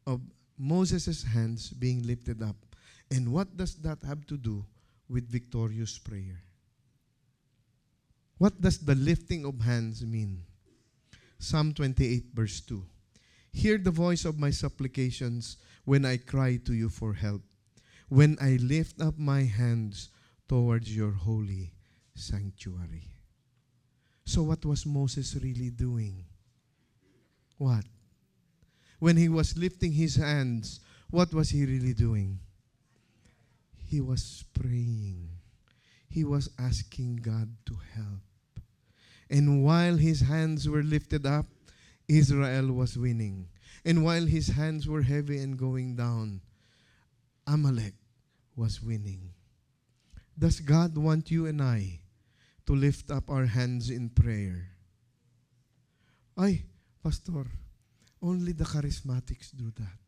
[0.08, 0.22] of
[0.58, 2.56] Moses' hands being lifted up?
[3.12, 4.66] And what does that have to do
[5.10, 6.42] with victorious prayer?
[8.38, 10.44] What does the lifting of hands mean?
[11.40, 12.84] Psalm 28, verse 2.
[13.54, 17.42] Hear the voice of my supplications when I cry to you for help,
[18.10, 20.10] when I lift up my hands
[20.50, 21.72] towards your holy
[22.16, 23.15] sanctuary.
[24.26, 26.26] So, what was Moses really doing?
[27.58, 27.86] What?
[29.00, 30.80] When he was lifting his hands,
[31.12, 32.40] what was he really doing?
[33.86, 35.30] He was praying.
[36.10, 38.64] He was asking God to help.
[39.30, 41.46] And while his hands were lifted up,
[42.08, 43.48] Israel was winning.
[43.84, 46.42] And while his hands were heavy and going down,
[47.46, 47.94] Amalek
[48.56, 49.34] was winning.
[50.38, 52.00] Does God want you and I
[52.66, 54.70] to lift up our hands in prayer?
[56.38, 56.64] Ay,
[57.04, 57.46] Pastor,
[58.22, 60.00] only the charismatics do that.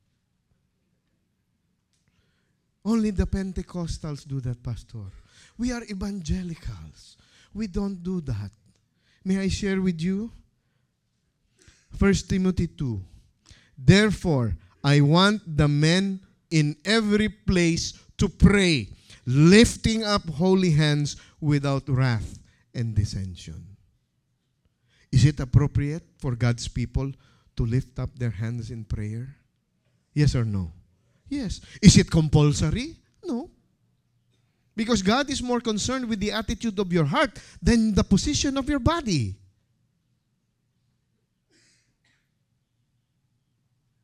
[2.84, 5.12] Only the Pentecostals do that, Pastor.
[5.58, 7.18] We are evangelicals.
[7.54, 8.52] We don't do that.
[9.24, 10.32] May I share with you?
[12.00, 13.02] 1 Timothy 2.
[13.78, 18.90] Therefore, I want the men in every place to pray,
[19.26, 22.40] lifting up holy hands without wrath
[22.78, 23.76] and dissension.
[25.12, 27.12] Is it appropriate for God's people
[27.56, 29.36] to lift up their hands in prayer?
[30.14, 30.72] Yes or no?
[31.28, 31.60] Yes.
[31.82, 32.96] Is it compulsory?
[33.26, 33.50] No.
[34.76, 38.70] Because God is more concerned with the attitude of your heart than the position of
[38.70, 39.36] your body.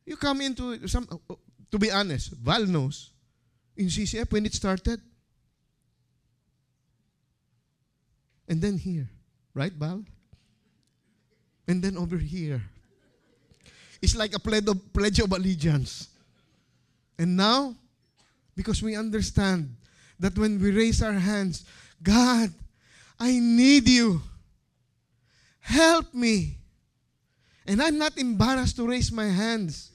[0.06, 1.08] You come into some,
[1.72, 3.12] to be honest, Val knows
[3.78, 5.00] in CCF when it started.
[8.48, 9.10] And then here,
[9.54, 10.04] right, Val?
[11.68, 12.62] and then over here.
[14.02, 16.10] It's like a pledge of, pledge of allegiance.
[17.18, 17.76] And now,
[18.56, 19.76] because we understand
[20.20, 21.66] that when we raise our hands,
[22.02, 22.50] God,
[23.20, 24.22] I need you.
[25.60, 26.58] Help me.
[27.66, 29.92] And I'm not embarrassed to raise my hands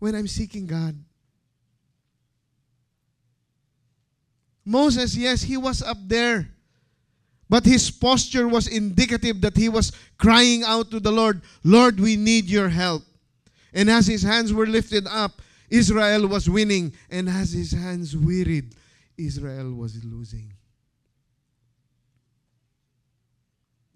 [0.00, 0.96] when I'm seeking God.
[4.64, 6.48] Moses, yes, he was up there.
[7.48, 12.16] But his posture was indicative that he was crying out to the Lord, Lord, we
[12.16, 13.02] need your help.
[13.72, 16.94] And as his hands were lifted up, Israel was winning.
[17.10, 18.74] And as his hands wearied,
[19.16, 20.52] Israel was losing.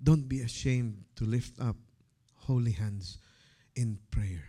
[0.02, 1.76] Don't be ashamed to lift up
[2.34, 3.18] holy hands
[3.74, 4.44] in prayer.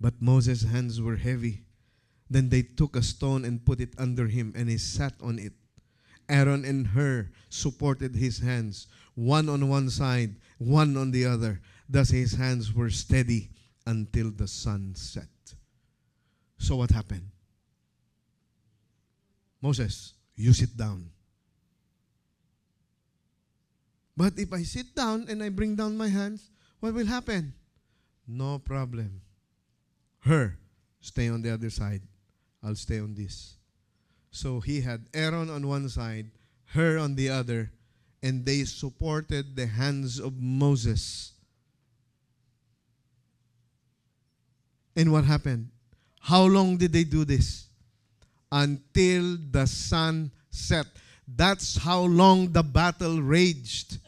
[0.00, 1.62] But Moses' hands were heavy
[2.32, 5.52] then they took a stone and put it under him, and he sat on it.
[6.28, 11.60] Aaron and Hur supported his hands, one on one side, one on the other.
[11.88, 13.50] Thus his hands were steady
[13.86, 15.28] until the sun set.
[16.58, 17.28] So what happened?
[19.60, 21.10] Moses, you sit down.
[24.16, 27.54] But if I sit down and I bring down my hands, what will happen?
[28.26, 29.20] No problem.
[30.20, 30.56] Hur,
[31.00, 32.02] stay on the other side.
[32.62, 33.54] I'll stay on this.
[34.30, 36.30] So he had Aaron on one side,
[36.66, 37.70] Hur on the other,
[38.22, 41.32] and they supported the hands of Moses.
[44.96, 45.68] And what happened?
[46.20, 47.66] How long did they do this?
[48.50, 50.86] Until the sun set.
[51.26, 53.98] That's how long the battle raged.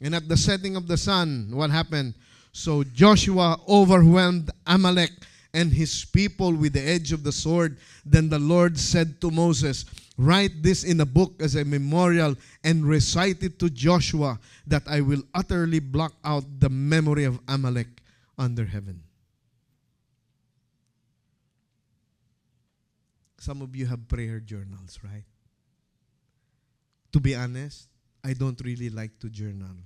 [0.00, 2.14] And at the setting of the sun, what happened?
[2.52, 5.12] So Joshua overwhelmed Amalek
[5.54, 7.78] and his people with the edge of the sword.
[8.04, 9.84] Then the Lord said to Moses,
[10.18, 15.00] Write this in a book as a memorial and recite it to Joshua, that I
[15.00, 17.88] will utterly block out the memory of Amalek
[18.38, 19.02] under heaven.
[23.38, 25.24] Some of you have prayer journals, right?
[27.12, 27.88] To be honest,
[28.22, 29.76] I don't really like to journal,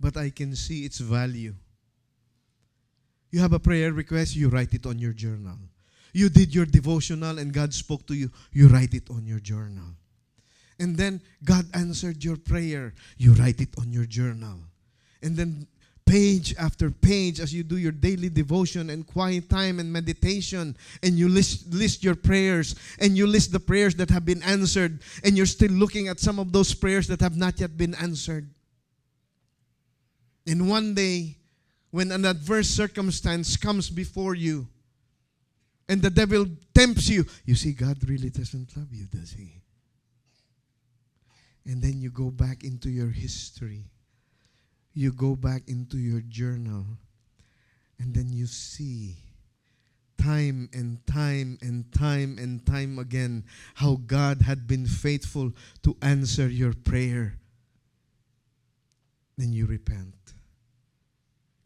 [0.00, 1.54] but I can see its value
[3.30, 5.58] You have a prayer request, you write it on your journal.
[6.12, 9.84] You did your devotional and God spoke to you, you write it on your journal.
[10.80, 14.58] And then God answered your prayer, you write it on your journal.
[15.22, 15.66] And then
[16.08, 21.18] page after page as you do your daily devotion and quiet time and meditation and
[21.18, 25.36] you list, list your prayers and you list the prayers that have been answered and
[25.36, 28.48] you're still looking at some of those prayers that have not yet been answered
[30.46, 31.36] and one day
[31.90, 34.66] when an adverse circumstance comes before you
[35.88, 39.60] and the devil tempts you you see god really doesn't love you does he
[41.64, 43.84] and then you go back into your history
[44.94, 46.84] you go back into your journal
[48.00, 49.16] and then you see
[50.18, 56.48] time and time and time and time again how God had been faithful to answer
[56.48, 57.38] your prayer.
[59.36, 60.14] Then you repent.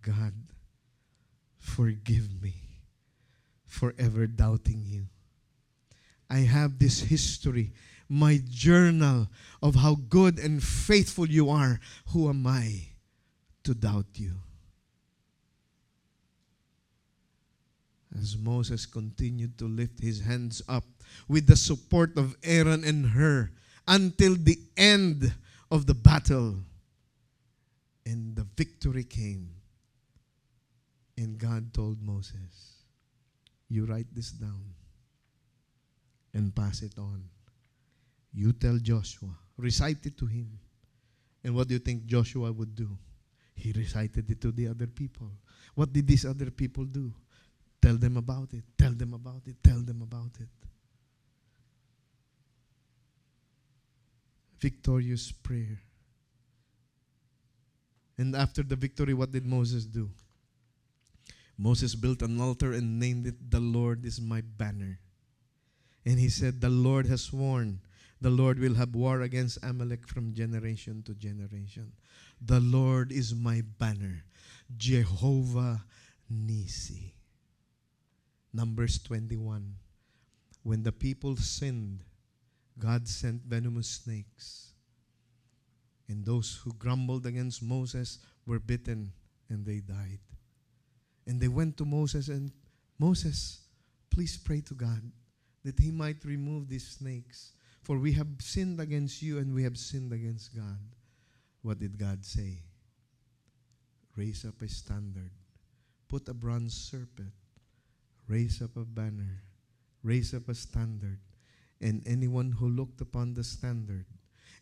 [0.02, 0.34] God,
[1.58, 2.54] forgive me
[3.66, 5.06] for ever doubting you.
[6.28, 7.72] I have this history,
[8.08, 9.28] my journal
[9.62, 11.80] of how good and faithful you are.
[12.08, 12.92] Who am I?
[13.64, 14.32] to doubt you.
[18.18, 20.84] As Moses continued to lift his hands up
[21.28, 23.50] with the support of Aaron and Hur
[23.88, 25.32] until the end
[25.70, 26.56] of the battle.
[28.04, 29.48] And the victory came.
[31.16, 32.84] And God told Moses,
[33.68, 34.74] You write this down
[36.34, 37.24] and pass it on.
[38.32, 40.58] You tell Joshua, recite it to him.
[41.44, 42.96] And what do you think Joshua would do?
[43.54, 45.30] He recited it to the other people.
[45.74, 47.12] What did these other people do?
[47.80, 48.64] Tell them about it.
[48.78, 49.56] Tell them about it.
[49.62, 50.48] Tell them about it.
[54.58, 55.80] Victorious prayer.
[58.16, 60.08] And after the victory, what did Moses do?
[61.58, 65.00] Moses built an altar and named it, The Lord is my banner.
[66.04, 67.80] And he said, The Lord has sworn,
[68.22, 71.92] the Lord will have war against Amalek from generation to generation.
[72.40, 74.24] The Lord is my banner.
[74.76, 75.84] Jehovah
[76.30, 77.14] Nisi.
[78.52, 79.74] Numbers 21.
[80.62, 82.04] When the people sinned,
[82.78, 84.72] God sent venomous snakes.
[86.08, 89.12] And those who grumbled against Moses were bitten
[89.48, 90.20] and they died.
[91.26, 92.52] And they went to Moses and,
[92.98, 93.60] Moses,
[94.10, 95.02] please pray to God
[95.64, 97.52] that he might remove these snakes.
[97.82, 100.78] For we have sinned against you and we have sinned against God.
[101.62, 102.58] What did God say?
[104.16, 105.30] Raise up a standard,
[106.08, 107.32] put a bronze serpent,
[108.28, 109.42] raise up a banner,
[110.02, 111.18] raise up a standard,
[111.80, 114.06] and anyone who looked upon the standard,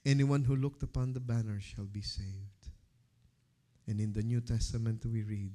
[0.07, 2.69] anyone who looked upon the banner shall be saved.
[3.87, 5.53] And in the New Testament we read,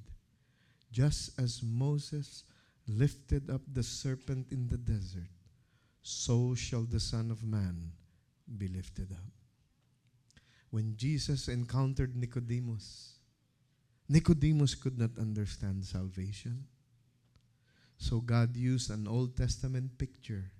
[0.95, 2.45] just as Moses
[2.87, 5.27] lifted up the serpent in the desert,
[6.01, 7.91] so shall the Son of Man
[8.57, 9.35] be lifted up
[10.75, 13.19] when Jesus encountered Nicodemus,
[14.09, 16.65] Nicodemus could not understand salvation.
[17.97, 20.51] So God used an Old Testament picture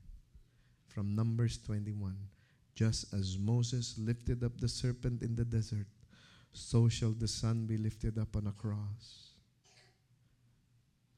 [0.88, 2.15] from Numbers 21.
[2.76, 5.88] Just as Moses lifted up the serpent in the desert,
[6.54, 9.35] so shall the Son be lifted up on a cross.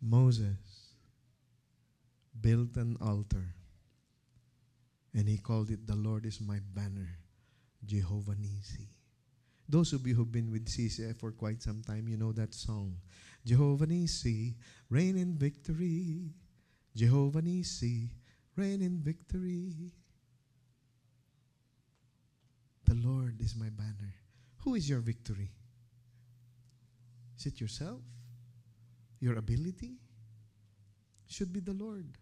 [0.02, 0.94] Moses
[2.40, 3.56] built an altar
[5.14, 7.18] and he called it, The Lord is my banner.
[7.86, 8.90] Jehovah Nisi.
[9.70, 12.98] Those of you who've been with CCF for quite some time, you know that song.
[13.46, 14.56] Jehovah Nisi,
[14.90, 16.32] reign in victory.
[16.96, 18.12] Jehovah Nisi,
[18.56, 19.92] reign in victory.
[22.86, 24.16] The Lord is my banner.
[24.60, 25.52] Who is your victory?
[27.38, 28.02] Is it yourself?
[29.20, 29.96] Your ability?
[31.28, 32.18] Should be the Lord.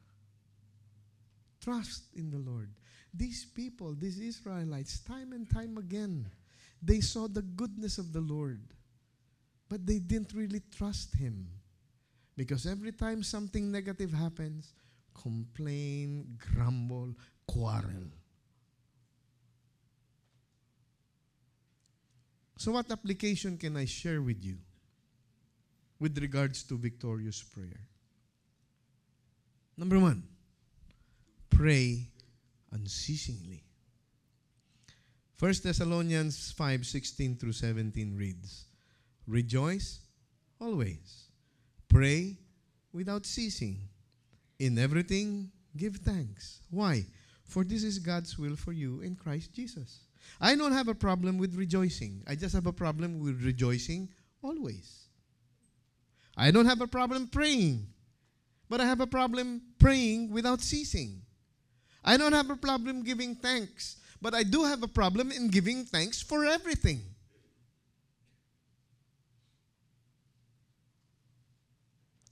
[1.62, 2.70] Trust in the Lord.
[3.14, 6.30] These people, these Israelites, time and time again,
[6.82, 8.62] they saw the goodness of the Lord,
[9.70, 11.48] but they didn't really trust Him.
[12.36, 14.74] Because every time something negative happens,
[15.14, 17.16] complain, grumble,
[17.48, 18.12] quarrel.
[22.58, 24.58] So, what application can I share with you
[26.06, 27.82] with regards to victorious prayer?
[29.76, 30.22] Number one,
[31.50, 32.12] pray
[32.72, 33.64] unceasingly.
[35.40, 38.66] 1 Thessalonians 5 16 through 17 reads,
[39.26, 40.02] Rejoice
[40.62, 41.30] always,
[41.90, 42.38] pray
[42.94, 43.80] without ceasing.
[44.60, 46.60] In everything, give thanks.
[46.70, 47.08] Why?
[47.46, 50.02] For this is God's will for you in Christ Jesus.
[50.40, 52.22] I don't have a problem with rejoicing.
[52.28, 54.10] I just have a problem with rejoicing
[54.44, 55.05] always.
[56.38, 57.88] I don't have a problem praying,
[58.70, 61.22] but I have a problem praying without ceasing.
[62.04, 65.86] I don't have a problem giving thanks, but I do have a problem in giving
[65.86, 67.02] thanks for everything.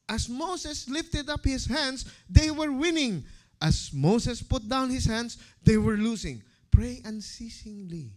[0.09, 3.23] As Moses lifted up his hands, they were winning.
[3.61, 6.43] As Moses put down his hands, they were losing.
[6.69, 8.11] Pray unceasingly.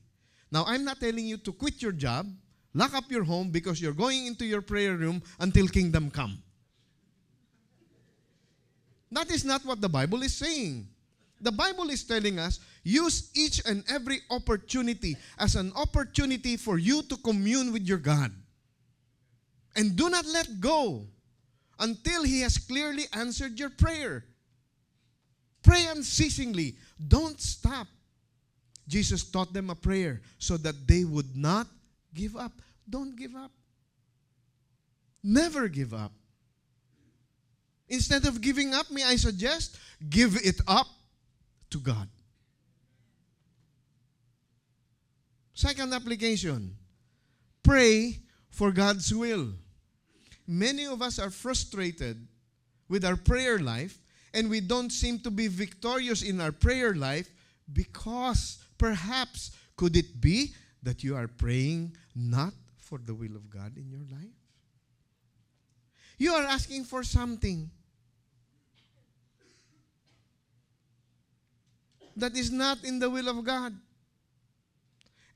[0.50, 2.26] Now, I'm not telling you to quit your job,
[2.76, 6.38] lock up your home because you're going into your prayer room until kingdom come.
[9.10, 10.86] That is not what the Bible is saying.
[11.40, 17.02] The Bible is telling us use each and every opportunity as an opportunity for you
[17.04, 18.30] to commune with your God.
[19.74, 21.06] And do not let go
[21.78, 24.24] until He has clearly answered your prayer.
[25.62, 26.76] Pray unceasingly.
[27.08, 27.86] Don't stop.
[28.86, 31.66] Jesus taught them a prayer so that they would not
[32.14, 32.52] give up.
[32.88, 33.50] Don't give up.
[35.22, 36.12] Never give up.
[37.88, 39.78] Instead of giving up, may I suggest,
[40.08, 40.86] give it up
[41.70, 42.08] to God.
[45.54, 46.76] Second application
[47.62, 48.18] pray
[48.50, 49.48] for God's will.
[50.46, 52.26] Many of us are frustrated
[52.88, 53.98] with our prayer life
[54.34, 57.30] and we don't seem to be victorious in our prayer life
[57.72, 62.52] because perhaps could it be that you are praying not
[62.86, 64.38] for the will of God in your life?
[66.18, 67.68] You are asking for something
[72.16, 73.74] that is not in the will of God.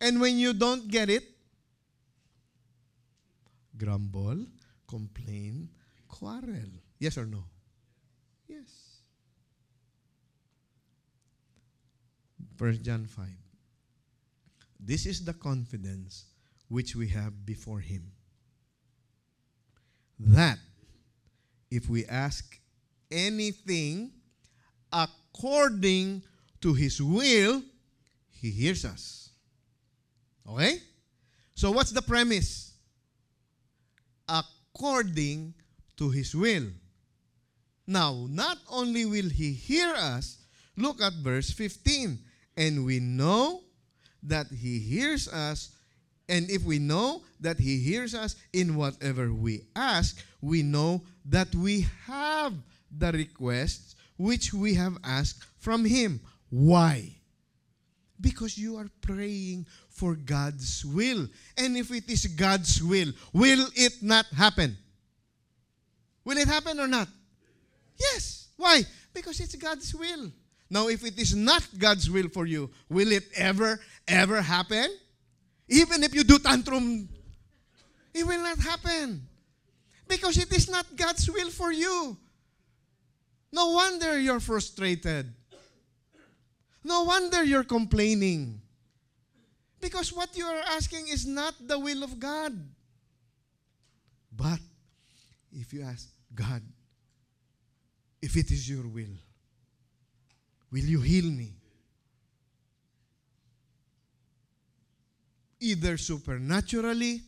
[0.01, 1.24] And when you don't get it,
[3.76, 4.46] grumble,
[4.88, 5.68] complain,
[6.09, 6.70] quarrel.
[6.98, 7.44] Yes or no?
[8.48, 9.01] Yes.
[12.57, 13.26] 1 John 5.
[14.78, 16.24] This is the confidence
[16.70, 18.12] which we have before Him.
[20.18, 20.58] That
[21.70, 22.58] if we ask
[23.10, 24.12] anything
[24.92, 26.22] according
[26.60, 27.62] to His will,
[28.30, 29.30] He hears us.
[30.48, 30.78] Okay?
[31.54, 32.72] So, what's the premise?
[34.28, 35.54] According
[35.96, 36.68] to His will.
[37.86, 40.38] Now, not only will He hear us,
[40.76, 42.18] look at verse 15.
[42.56, 43.62] And we know
[44.22, 45.70] that He hears us.
[46.30, 51.52] And if we know that He hears us in whatever we ask, we know that
[51.54, 52.54] we have
[52.96, 56.20] the requests which we have asked from Him.
[56.48, 57.16] Why?
[58.20, 61.26] Because you are praying for God's will.
[61.56, 64.76] And if it is God's will, will it not happen?
[66.24, 67.08] Will it happen or not?
[67.98, 68.48] Yes.
[68.56, 68.82] Why?
[69.12, 70.30] Because it's God's will.
[70.68, 74.90] Now, if it is not God's will for you, will it ever, ever happen?
[75.70, 77.08] Even if you do tantrum,
[78.12, 79.22] it will not happen.
[80.08, 82.16] Because it is not God's will for you.
[83.52, 85.32] No wonder you're frustrated.
[86.82, 88.60] No wonder you're complaining.
[89.80, 92.52] Because what you are asking is not the will of God.
[94.34, 94.58] But
[95.52, 96.62] if you ask, God,
[98.20, 99.14] if it is your will,
[100.72, 101.59] will you heal me?
[105.61, 107.20] Either supernaturally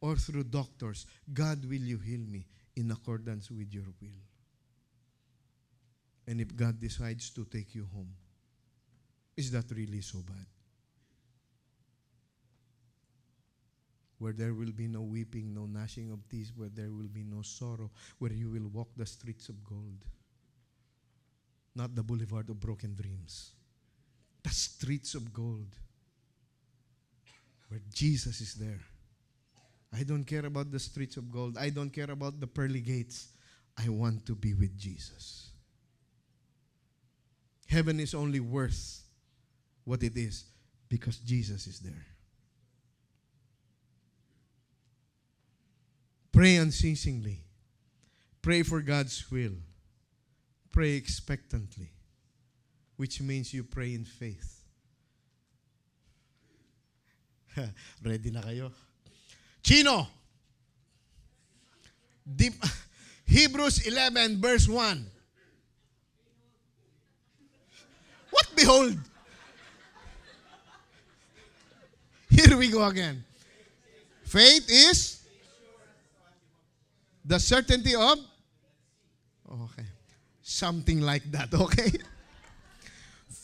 [0.00, 1.06] or through doctors.
[1.32, 4.20] God, will you heal me in accordance with your will?
[6.26, 8.08] And if God decides to take you home,
[9.36, 10.46] is that really so bad?
[14.18, 17.42] Where there will be no weeping, no gnashing of teeth, where there will be no
[17.42, 20.04] sorrow, where you will walk the streets of gold.
[21.74, 23.52] Not the boulevard of broken dreams.
[24.42, 25.76] The streets of gold.
[27.74, 28.78] Where Jesus is there.
[29.92, 31.58] I don't care about the streets of gold.
[31.58, 33.32] I don't care about the pearly gates.
[33.76, 35.50] I want to be with Jesus.
[37.66, 39.02] Heaven is only worth
[39.82, 40.44] what it is
[40.88, 42.06] because Jesus is there.
[46.30, 47.40] Pray unceasingly.
[48.40, 49.56] Pray for God's will.
[50.70, 51.90] Pray expectantly,
[52.98, 54.53] which means you pray in faith.
[58.04, 58.70] Ready na kayo?
[59.62, 60.08] Chino!
[62.24, 62.54] Deep,
[63.26, 65.06] Hebrews 11 verse 1.
[68.30, 68.98] What behold?
[72.30, 73.22] Here we go again.
[74.24, 75.22] Faith is
[77.24, 78.18] the certainty of
[79.48, 79.86] okay
[80.42, 81.92] something like that okay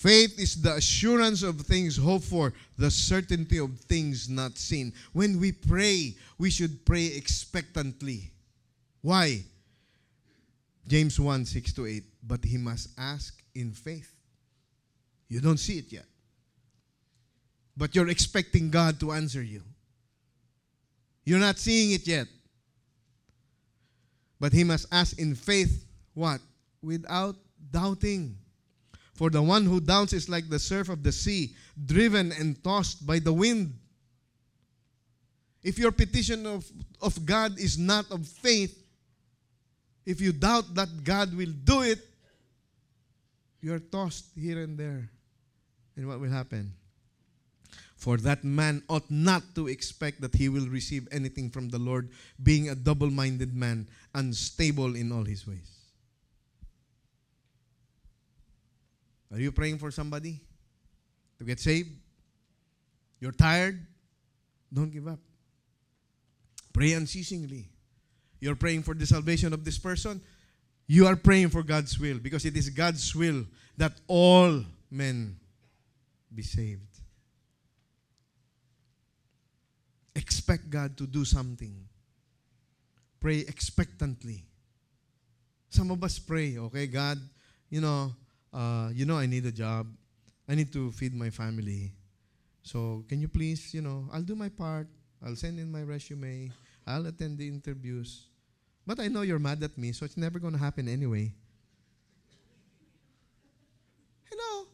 [0.01, 5.38] faith is the assurance of things hoped for the certainty of things not seen when
[5.38, 8.30] we pray we should pray expectantly
[9.03, 9.44] Why?
[10.86, 12.05] James 1 6 to 8.
[12.22, 14.12] But he must ask in faith.
[15.28, 16.07] You don't see it yet.
[17.76, 19.62] But you're expecting God to answer you.
[21.24, 22.26] You're not seeing it yet.
[24.38, 26.40] But he must ask in faith what?
[26.82, 27.36] Without
[27.70, 28.36] doubting.
[29.21, 31.55] For the one who doubts is like the surf of the sea,
[31.85, 33.75] driven and tossed by the wind.
[35.62, 36.64] If your petition of,
[37.03, 38.83] of God is not of faith,
[40.07, 41.99] if you doubt that God will do it,
[43.61, 45.11] you are tossed here and there.
[45.97, 46.73] And what will happen?
[47.97, 52.09] For that man ought not to expect that he will receive anything from the Lord,
[52.43, 55.80] being a double minded man, unstable in all his ways.
[59.33, 60.41] Are you praying for somebody
[61.39, 61.91] to get saved?
[63.20, 63.87] You're tired?
[64.72, 65.18] Don't give up.
[66.72, 67.68] Pray unceasingly.
[68.41, 70.20] You're praying for the salvation of this person.
[70.87, 73.45] You are praying for God's will because it is God's will
[73.76, 75.37] that all men
[76.35, 76.83] be saved.
[80.14, 81.87] Expect God to do something.
[83.20, 84.45] Pray expectantly.
[85.68, 87.18] Some of us pray, okay, God,
[87.68, 88.12] you know,
[88.53, 89.86] uh, you know, I need a job.
[90.48, 91.92] I need to feed my family.
[92.62, 94.88] So, can you please, you know, I'll do my part.
[95.24, 96.51] I'll send in my resume.
[96.86, 98.26] I'll attend the interviews.
[98.86, 101.32] But I know you're mad at me, so it's never going to happen anyway.
[104.28, 104.66] Hello.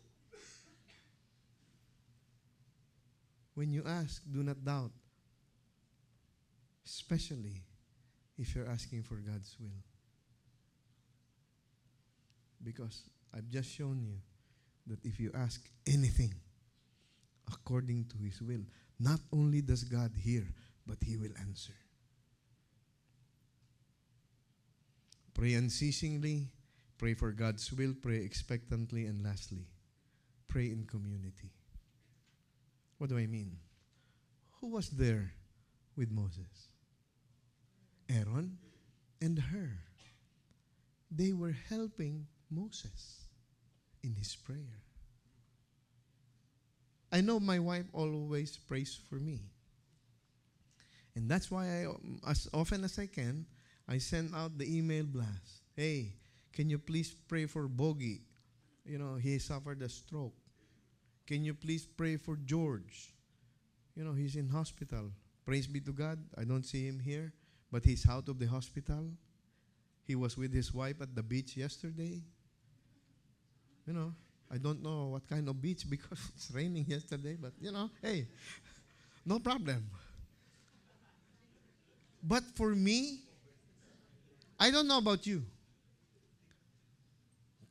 [3.55, 4.93] When you ask, do not doubt.
[6.87, 7.63] Especially
[8.39, 9.83] if you're asking for God's will.
[12.63, 13.03] Because
[13.37, 14.15] I've just shown you
[14.87, 16.33] that if you ask anything
[17.53, 18.63] according to His will,
[18.99, 20.47] not only does God hear,
[20.87, 21.75] but He will answer.
[25.35, 26.49] Pray unceasingly,
[26.97, 29.67] pray for God's will, pray expectantly, and lastly,
[30.49, 31.51] pray in community.
[32.97, 33.59] What do I mean?
[34.61, 35.33] Who was there
[35.95, 36.71] with Moses?
[38.09, 38.57] Aaron
[39.21, 39.77] and Hur.
[41.11, 43.26] They were helping Moses
[44.07, 44.81] in his prayer.
[47.13, 49.41] I know my wife always prays for me.
[51.15, 53.47] And that's why I, as often as I can,
[53.89, 55.63] I send out the email blast.
[55.75, 56.13] Hey,
[56.53, 58.23] can you please pray for Bogie?
[58.85, 60.35] You know, he suffered a stroke.
[61.27, 63.13] Can you please pray for George?
[63.97, 65.11] You know, he's in hospital.
[65.45, 66.19] Praise be to God.
[66.37, 67.33] I don't see him here,
[67.73, 69.11] but he's out of the hospital.
[70.05, 72.23] He was with his wife at the beach yesterday.
[73.87, 74.13] You know,
[74.51, 78.27] I don't know what kind of beach because it's raining yesterday, but you know, hey,
[79.25, 79.85] no problem.
[82.23, 83.21] But for me,
[84.59, 85.43] I don't know about you.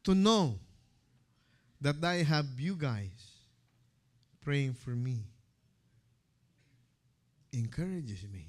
[0.04, 0.60] To know
[1.82, 3.10] that I have you guys
[4.44, 5.24] praying for me
[7.52, 8.48] encourages me,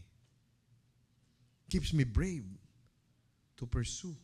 [1.71, 2.45] keeps me brave
[3.57, 4.15] to pursue,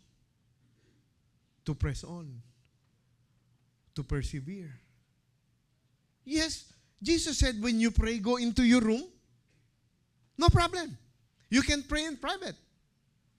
[1.64, 2.42] to press on,
[3.94, 4.72] to persevere.
[6.24, 6.72] Yes,
[7.02, 9.02] Jesus said, when you pray, go into your room.
[10.38, 10.96] No problem.
[11.50, 12.56] You can pray in private.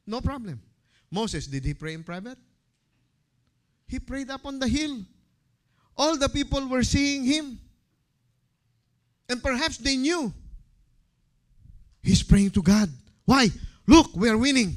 [0.05, 0.61] No problem.
[1.09, 2.37] Moses, did he pray in private?
[3.87, 5.01] He prayed up on the hill.
[5.95, 7.59] All the people were seeing him.
[9.29, 10.33] And perhaps they knew.
[12.01, 12.89] He's praying to God.
[13.25, 13.49] Why?
[13.87, 14.75] Look, we are winning.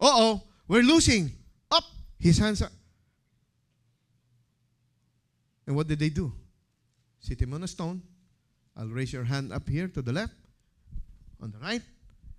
[0.00, 1.30] Uh oh, we're losing.
[1.70, 1.84] Up.
[2.18, 2.70] His hands are.
[5.66, 6.32] And what did they do?
[7.20, 8.02] Sit him on a stone.
[8.76, 10.34] I'll raise your hand up here to the left,
[11.42, 11.82] on the right,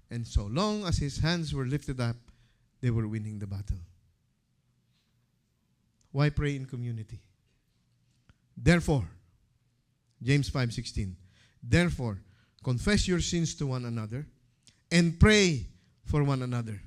[0.09, 2.15] and so long as his hands were lifted up,
[2.80, 3.78] they were winning the battle.
[6.11, 7.19] Why pray in community?
[8.55, 9.09] Therefore,
[10.21, 11.15] James 5:16.
[11.61, 12.21] Therefore,
[12.63, 14.25] confess your sins to one another
[14.91, 15.67] and pray
[16.05, 16.82] for one another.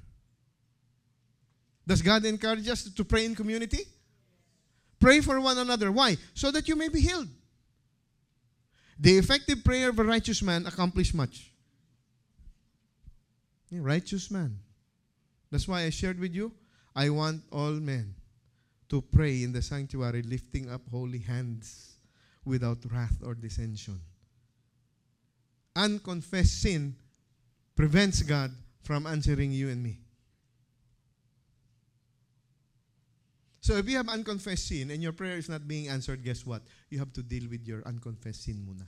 [1.86, 3.84] Does God encourage us to pray in community?
[5.00, 5.90] Pray for one another.
[5.90, 6.16] Why?
[6.34, 7.28] So that you may be healed.
[8.98, 11.50] The effective prayer of a righteous man accomplishes much.
[13.72, 14.58] Righteous man.
[15.50, 16.52] That's why I shared with you,
[16.94, 18.14] I want all men
[18.90, 21.94] to pray in the sanctuary, lifting up holy hands
[22.44, 24.00] without wrath or dissension.
[25.76, 26.96] Unconfessed sin
[27.76, 29.98] prevents God from answering you and me.
[33.60, 36.62] So if you have unconfessed sin and your prayer is not being answered, guess what?
[36.88, 38.86] You have to deal with your unconfessed sin muna.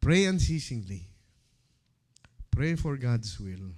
[0.00, 1.02] Pray unceasingly.
[2.50, 3.74] Pray for God's will.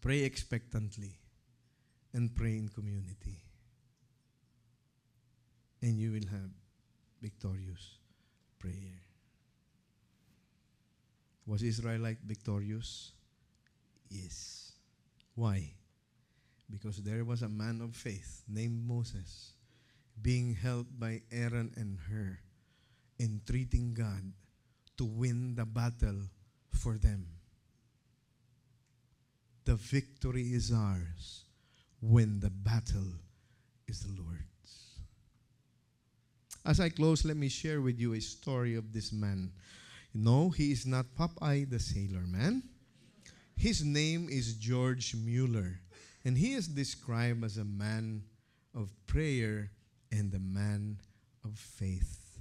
[0.00, 1.14] Pray expectantly.
[2.12, 3.42] And pray in community.
[5.80, 6.50] And you will have
[7.22, 7.98] victorious
[8.58, 9.00] prayer.
[11.46, 13.12] Was Israelite victorious?
[14.10, 14.67] Yes.
[15.38, 15.70] Why?
[16.68, 19.52] Because there was a man of faith named Moses
[20.20, 22.40] being helped by Aaron and Hur,
[23.20, 24.32] entreating God
[24.96, 26.22] to win the battle
[26.72, 27.28] for them.
[29.64, 31.44] The victory is ours
[32.00, 33.12] when the battle
[33.86, 34.98] is the Lord's.
[36.66, 39.52] As I close, let me share with you a story of this man.
[40.12, 42.64] No, he is not Popeye the Sailor Man.
[43.58, 45.80] His name is George Mueller,
[46.24, 48.22] and he is described as a man
[48.72, 49.72] of prayer
[50.12, 50.98] and a man
[51.44, 52.38] of faith.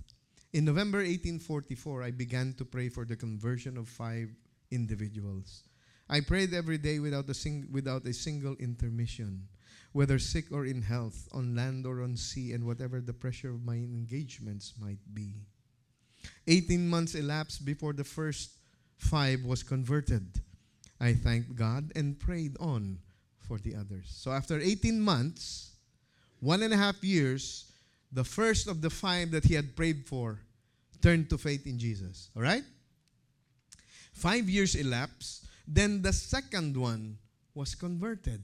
[0.53, 4.29] In November 1844, I began to pray for the conversion of five
[4.69, 5.63] individuals.
[6.07, 9.47] I prayed every day without a, sing- without a single intermission,
[9.93, 13.65] whether sick or in health, on land or on sea, and whatever the pressure of
[13.65, 15.33] my engagements might be.
[16.45, 18.51] 18 months elapsed before the first
[18.97, 20.41] five was converted.
[20.99, 22.99] I thanked God and prayed on
[23.47, 24.07] for the others.
[24.09, 25.71] So after 18 months,
[26.39, 27.71] one and a half years,
[28.11, 30.39] the first of the five that he had prayed for
[31.01, 32.29] turned to faith in Jesus.
[32.35, 32.63] All right?
[34.13, 35.45] Five years elapsed.
[35.67, 37.17] Then the second one
[37.53, 38.41] was converted.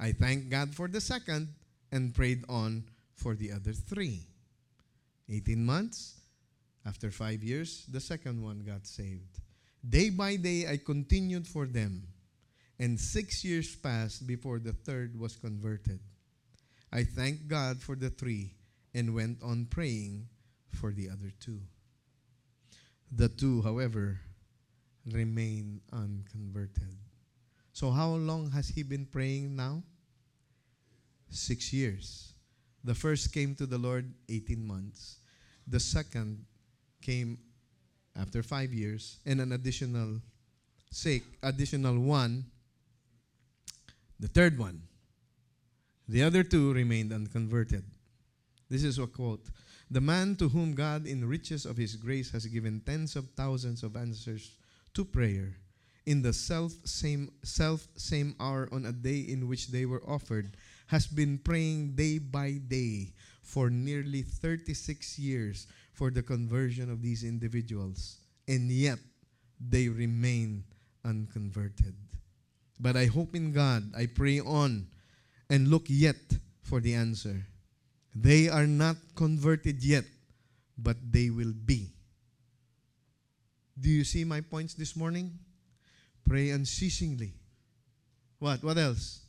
[0.00, 1.48] I thank God for the second
[1.92, 2.84] and prayed on
[3.14, 4.26] for the other three.
[5.30, 6.14] 18 months.
[6.84, 9.38] After five years, the second one got saved.
[9.88, 12.06] Day by day, I continued for them.
[12.78, 16.00] And six years passed before the third was converted.
[16.92, 18.54] I thanked God for the three
[18.94, 20.28] and went on praying
[20.68, 21.60] for the other two.
[23.10, 24.20] The two, however,
[25.10, 26.96] remain unconverted.
[27.72, 29.82] So, how long has he been praying now?
[31.30, 32.34] Six years.
[32.84, 35.18] The first came to the Lord 18 months.
[35.66, 36.44] The second
[37.00, 37.38] came
[38.16, 40.20] after five years, and an additional
[40.90, 42.44] six, additional one,
[44.20, 44.82] the third one.
[46.08, 47.84] The other two remained unconverted.
[48.68, 49.46] This is a quote.
[49.90, 53.82] The man to whom God, in riches of his grace, has given tens of thousands
[53.82, 54.52] of answers
[54.94, 55.56] to prayer,
[56.06, 60.56] in the self same self same hour on a day in which they were offered,
[60.86, 67.22] has been praying day by day for nearly 36 years for the conversion of these
[67.24, 68.18] individuals,
[68.48, 68.98] and yet
[69.60, 70.64] they remain
[71.04, 71.94] unconverted.
[72.80, 74.86] But I hope in God, I pray on
[75.48, 76.16] and look yet
[76.62, 77.46] for the answer.
[78.14, 80.04] They are not converted yet,
[80.76, 81.90] but they will be.
[83.78, 85.38] Do you see my points this morning?
[86.26, 87.32] Pray unceasingly.
[88.38, 88.62] What?
[88.62, 89.20] What else?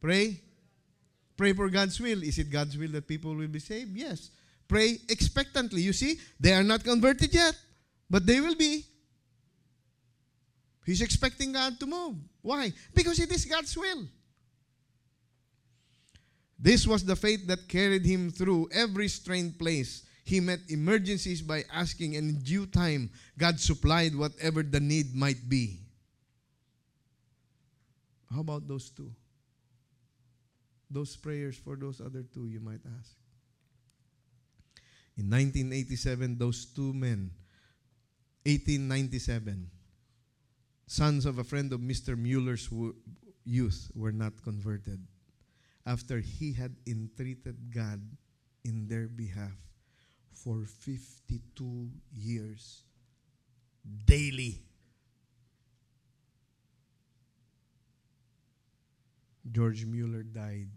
[0.00, 0.40] Pray.
[1.36, 2.22] Pray for God's will.
[2.22, 3.96] Is it God's will that people will be saved?
[3.96, 4.30] Yes.
[4.68, 5.82] Pray expectantly.
[5.82, 7.54] You see, they are not converted yet,
[8.08, 8.84] but they will be.
[10.84, 12.16] He's expecting God to move.
[12.42, 12.72] Why?
[12.94, 14.06] Because it is God's will.
[16.58, 20.02] This was the faith that carried him through every strained place.
[20.24, 25.48] He met emergencies by asking, and in due time, God supplied whatever the need might
[25.48, 25.80] be.
[28.32, 29.12] How about those two?
[30.90, 33.14] Those prayers for those other two, you might ask.
[35.16, 37.30] In 1987, those two men,
[38.44, 39.70] 1897,
[40.86, 42.18] sons of a friend of Mr.
[42.18, 42.68] Mueller's
[43.44, 45.06] youth, were not converted
[45.86, 48.00] after he had entreated God
[48.64, 49.56] in their behalf
[50.32, 52.82] for 52 years
[54.04, 54.62] daily.
[59.52, 60.68] George Mueller died,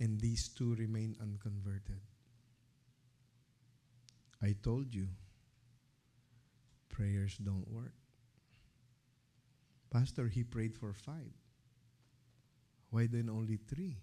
[0.00, 2.00] and these two remain unconverted.
[4.42, 5.08] I told you,
[6.88, 7.92] prayers don't work.
[9.90, 11.34] Pastor, he prayed for five.
[12.88, 13.98] Why then only three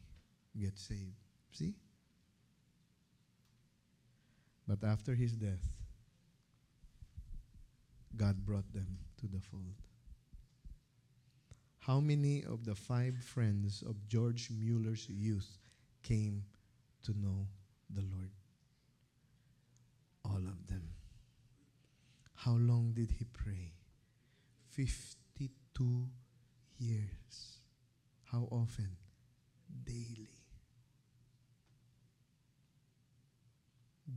[0.58, 1.18] get saved?
[1.52, 1.74] See?
[4.68, 5.66] But after his death,
[8.16, 9.82] God brought them to the fold.
[11.80, 15.58] How many of the five friends of George Mueller's youth
[16.04, 16.45] came
[17.04, 17.48] to know
[17.89, 18.32] the Lord?
[20.26, 20.93] All of them.
[22.34, 23.74] How long did he pray?
[24.70, 26.08] 52
[26.78, 27.60] years.
[28.26, 28.98] How often?
[29.84, 30.30] Daily.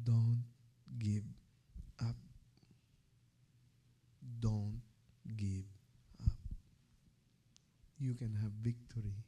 [0.05, 0.45] Don't
[0.99, 1.25] give
[2.01, 2.17] up.
[4.39, 4.81] Don't
[5.37, 5.65] give
[6.23, 6.37] up.
[7.99, 9.25] You can have victory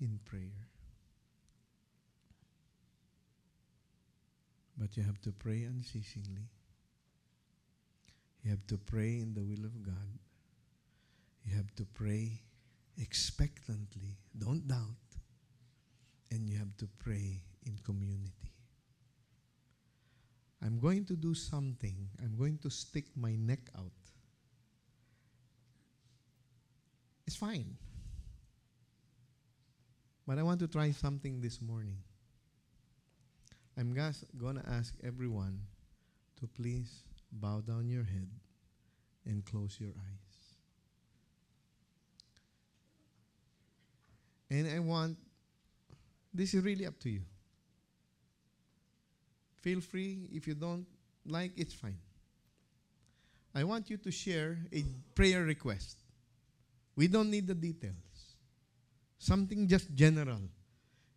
[0.00, 0.69] in prayer.
[4.80, 6.48] But you have to pray unceasingly.
[8.42, 10.18] You have to pray in the will of God.
[11.44, 12.40] You have to pray
[12.98, 14.16] expectantly.
[14.38, 14.96] Don't doubt.
[16.30, 18.54] And you have to pray in community.
[20.64, 22.08] I'm going to do something.
[22.22, 23.92] I'm going to stick my neck out.
[27.26, 27.76] It's fine.
[30.26, 31.98] But I want to try something this morning.
[33.80, 35.58] I'm going to ask everyone
[36.38, 37.02] to please
[37.32, 38.28] bow down your head
[39.24, 40.56] and close your eyes.
[44.50, 45.16] And I want,
[46.34, 47.22] this is really up to you.
[49.62, 50.28] Feel free.
[50.30, 50.84] If you don't
[51.24, 51.96] like, it's fine.
[53.54, 55.96] I want you to share a prayer request.
[56.96, 58.34] We don't need the details.
[59.18, 60.42] Something just general.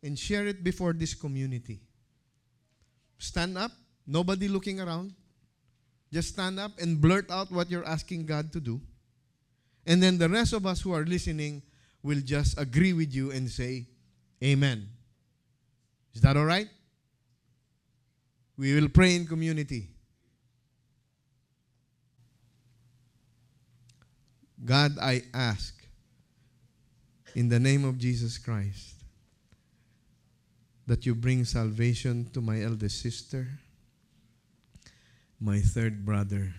[0.01, 1.81] And share it before this community.
[3.23, 3.71] Stand up,
[4.05, 5.13] nobody looking around.
[6.11, 8.81] Just stand up and blurt out what you're asking God to do.
[9.87, 11.61] And then the rest of us who are listening
[12.03, 13.87] will just agree with you and say,
[14.43, 14.89] Amen.
[16.13, 16.67] Is that all right?
[18.57, 19.87] We will pray in community.
[24.65, 25.73] God, I ask
[27.35, 29.02] in the name of Jesus Christ
[30.87, 33.47] that you bring salvation to my eldest sister,
[35.39, 36.53] my third brother,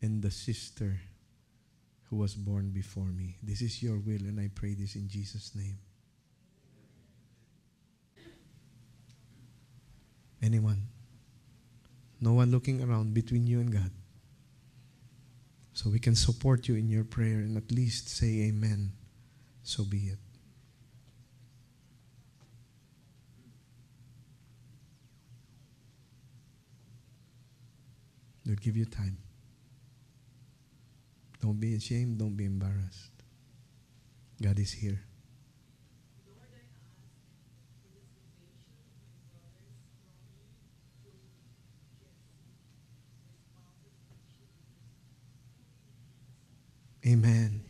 [0.00, 1.00] and the sister
[2.10, 3.36] who was born before me.
[3.42, 5.78] This is your will, and I pray this in Jesus' name.
[10.42, 10.82] Anyone?
[12.20, 13.90] No one looking around between you and God.
[15.72, 18.92] So we can support you in your prayer and at least say amen.
[19.62, 20.18] So be it.
[28.44, 29.18] They'll give you time.
[31.40, 32.18] Don't be ashamed.
[32.18, 33.10] Don't be embarrassed.
[34.40, 35.00] God is here.
[47.04, 47.61] Amen.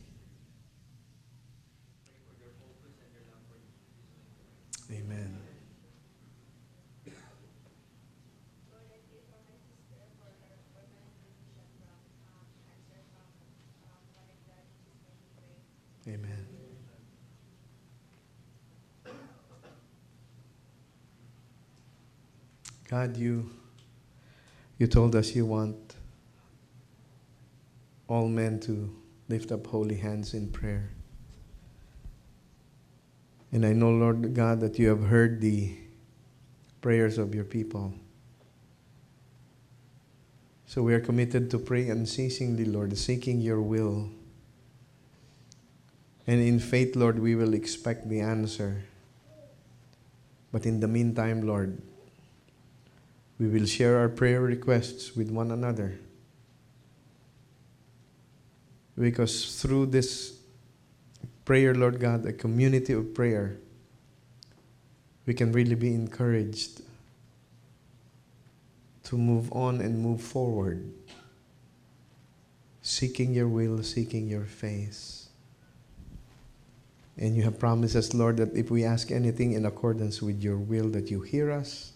[22.93, 23.49] God, you
[24.77, 25.95] you told us you want
[28.07, 28.95] all men to
[29.31, 30.91] lift up holy hands in prayer.
[33.51, 35.75] And I know, Lord God, that you have heard the
[36.83, 37.95] prayers of your people.
[40.67, 44.11] So we are committed to pray unceasingly, Lord, seeking your will.
[46.27, 48.85] And in faith, Lord, we will expect the answer.
[50.53, 51.81] But in the meantime, Lord,
[53.43, 55.99] we will share our prayer requests with one another.
[58.97, 60.39] Because through this
[61.45, 63.57] prayer, Lord God, a community of prayer,
[65.27, 66.83] we can really be encouraged
[69.03, 70.93] to move on and move forward,
[72.81, 75.31] seeking your will, seeking your face.
[77.19, 80.59] And you have promised us, Lord, that if we ask anything in accordance with your
[80.59, 81.92] will, that you hear us.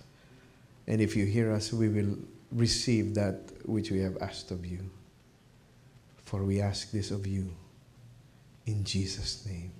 [0.86, 2.16] And if you hear us, we will
[2.52, 4.88] receive that which we have asked of you.
[6.24, 7.54] For we ask this of you
[8.66, 9.72] in Jesus' name.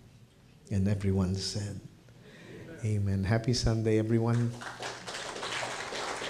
[0.70, 1.80] And everyone said,
[2.84, 3.02] Amen.
[3.02, 3.24] Amen.
[3.24, 4.52] Happy Sunday, everyone.